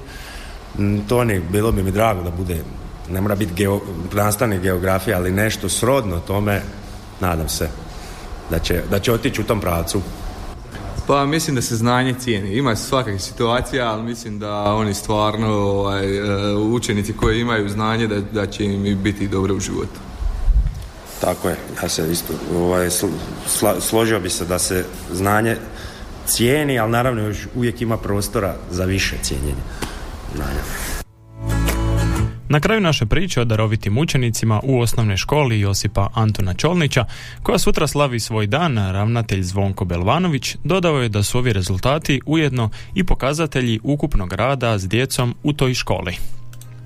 Mm, 0.77 0.99
To 1.07 1.25
bilo 1.51 1.71
bi 1.71 1.83
mi 1.83 1.91
drago 1.91 2.23
da 2.23 2.31
bude, 2.31 2.63
ne 3.11 3.21
mora 3.21 3.35
biti 3.35 3.53
geo, 3.53 3.79
nastavnik 4.13 4.61
geografije, 4.61 5.15
ali 5.15 5.31
nešto 5.31 5.69
srodno 5.69 6.19
tome, 6.19 6.61
nadam 7.27 7.49
se 7.49 7.69
da 8.49 8.59
će, 8.59 8.81
da 8.91 8.99
će 8.99 9.13
otići 9.13 9.41
u 9.41 9.43
tom 9.43 9.59
pravcu. 9.61 10.01
Pa 11.07 11.25
mislim 11.25 11.55
da 11.55 11.61
se 11.61 11.75
znanje 11.75 12.15
cijeni. 12.19 12.53
Ima 12.53 12.75
svakakvih 12.75 13.21
situacija, 13.21 13.91
ali 13.91 14.03
mislim 14.03 14.39
da 14.39 14.63
oni 14.63 14.93
stvarno 14.93 15.47
ovaj, 15.47 16.17
e, 16.17 16.55
učenici 16.55 17.13
koji 17.13 17.41
imaju 17.41 17.69
znanje 17.69 18.07
da, 18.07 18.19
da 18.19 18.45
će 18.45 18.63
im 18.65 19.03
biti 19.03 19.27
dobro 19.27 19.55
u 19.55 19.59
životu. 19.59 19.99
Tako 21.21 21.49
je, 21.49 21.57
ja 21.83 21.89
se 21.89 22.11
isto 22.11 22.33
ovaj, 22.55 22.87
sl- 22.89 23.09
sla- 23.59 23.79
složio 23.79 24.19
bi 24.19 24.29
se 24.29 24.45
da 24.45 24.59
se 24.59 24.85
znanje 25.11 25.57
cijeni, 26.25 26.79
ali 26.79 26.91
naravno 26.91 27.21
još 27.21 27.47
uvijek 27.55 27.81
ima 27.81 27.97
prostora 27.97 28.55
za 28.71 28.85
više 28.85 29.15
cijenjenja 29.21 29.63
znanja. 30.35 30.63
Na 32.53 32.59
kraju 32.59 32.81
naše 32.81 33.05
priče 33.05 33.41
o 33.41 33.45
darovitim 33.45 33.97
učenicima 33.97 34.59
u 34.63 34.79
osnovnoj 34.79 35.17
školi 35.17 35.59
Josipa 35.59 36.09
Antona 36.13 36.53
Čolnića, 36.53 37.05
koja 37.43 37.57
sutra 37.57 37.87
slavi 37.87 38.19
svoj 38.19 38.47
dan, 38.47 38.77
ravnatelj 38.77 39.41
Zvonko 39.41 39.85
Belvanović 39.85 40.55
dodao 40.63 41.01
je 41.01 41.09
da 41.09 41.23
su 41.23 41.37
ovi 41.37 41.53
rezultati 41.53 42.21
ujedno 42.25 42.69
i 42.95 43.03
pokazatelji 43.03 43.79
ukupnog 43.83 44.33
rada 44.33 44.77
s 44.77 44.87
djecom 44.87 45.35
u 45.43 45.53
toj 45.53 45.73
školi. 45.73 46.15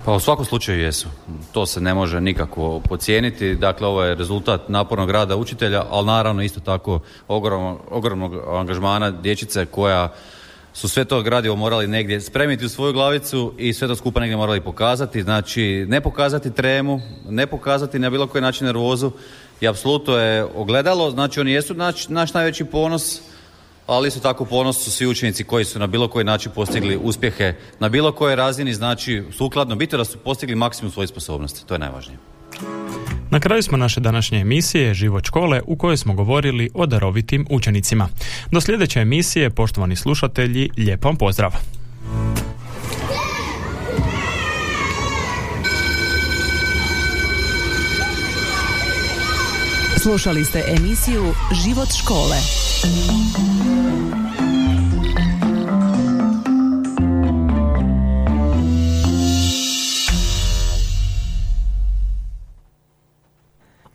Pa 0.04 0.12
u 0.12 0.20
svakom 0.20 0.44
slučaju 0.44 0.80
jesu. 0.80 1.08
To 1.52 1.66
se 1.66 1.80
ne 1.80 1.94
može 1.94 2.20
nikako 2.20 2.80
pocijeniti. 2.80 3.54
Dakle, 3.54 3.86
ovo 3.86 4.02
je 4.02 4.14
rezultat 4.14 4.68
napornog 4.68 5.10
rada 5.10 5.36
učitelja, 5.36 5.84
ali 5.90 6.06
naravno 6.06 6.42
isto 6.42 6.60
tako 6.60 7.00
ogromnog, 7.28 7.80
ogromnog 7.90 8.32
angažmana 8.48 9.10
dječice 9.10 9.66
koja 9.66 10.12
su 10.78 10.88
sve 10.88 11.04
to 11.04 11.22
gradivo 11.22 11.56
morali 11.56 11.86
negdje 11.86 12.20
spremiti 12.20 12.64
u 12.64 12.68
svoju 12.68 12.92
glavicu 12.92 13.54
i 13.58 13.72
sve 13.72 13.88
to 13.88 13.96
skupa 13.96 14.20
negdje 14.20 14.36
morali 14.36 14.60
pokazati. 14.60 15.22
Znači, 15.22 15.86
ne 15.88 16.00
pokazati 16.00 16.54
tremu, 16.54 17.00
ne 17.28 17.46
pokazati 17.46 17.98
na 17.98 18.10
bilo 18.10 18.26
koji 18.26 18.42
način 18.42 18.66
nervozu 18.66 19.10
i 19.60 19.68
apsolutno 19.68 20.16
je 20.16 20.44
ogledalo. 20.44 21.10
Znači, 21.10 21.40
oni 21.40 21.52
jesu 21.52 21.74
naš, 21.74 22.08
naš 22.08 22.34
najveći 22.34 22.64
ponos, 22.64 23.20
ali 23.86 24.08
isto 24.08 24.20
tako 24.20 24.44
ponos 24.44 24.84
su 24.84 24.90
svi 24.90 25.06
učenici 25.06 25.44
koji 25.44 25.64
su 25.64 25.78
na 25.78 25.86
bilo 25.86 26.08
koji 26.08 26.24
način 26.24 26.52
postigli 26.54 27.00
uspjehe 27.02 27.54
na 27.78 27.88
bilo 27.88 28.12
kojoj 28.12 28.36
razini, 28.36 28.74
znači 28.74 29.24
sukladno, 29.32 29.76
bitno 29.76 29.98
da 29.98 30.04
su 30.04 30.18
postigli 30.18 30.54
maksimum 30.54 30.92
svoje 30.92 31.06
sposobnosti, 31.06 31.66
to 31.66 31.74
je 31.74 31.78
najvažnije. 31.78 32.37
Na 33.30 33.40
kraju 33.40 33.62
smo 33.62 33.78
naše 33.78 34.00
današnje 34.00 34.40
emisije 34.40 34.94
Život 34.94 35.24
škole 35.24 35.62
u 35.66 35.76
kojoj 35.76 35.96
smo 35.96 36.14
govorili 36.14 36.70
o 36.74 36.86
darovitim 36.86 37.46
učenicima. 37.50 38.08
Do 38.50 38.60
sljedeće 38.60 39.00
emisije, 39.00 39.50
poštovani 39.50 39.96
slušatelji, 39.96 40.70
lijep 40.76 41.04
vam 41.04 41.16
pozdrav! 41.16 41.52
Slušali 50.02 50.44
ste 50.44 50.64
emisiju 50.78 51.34
Život 51.64 51.88
škole. 52.02 52.36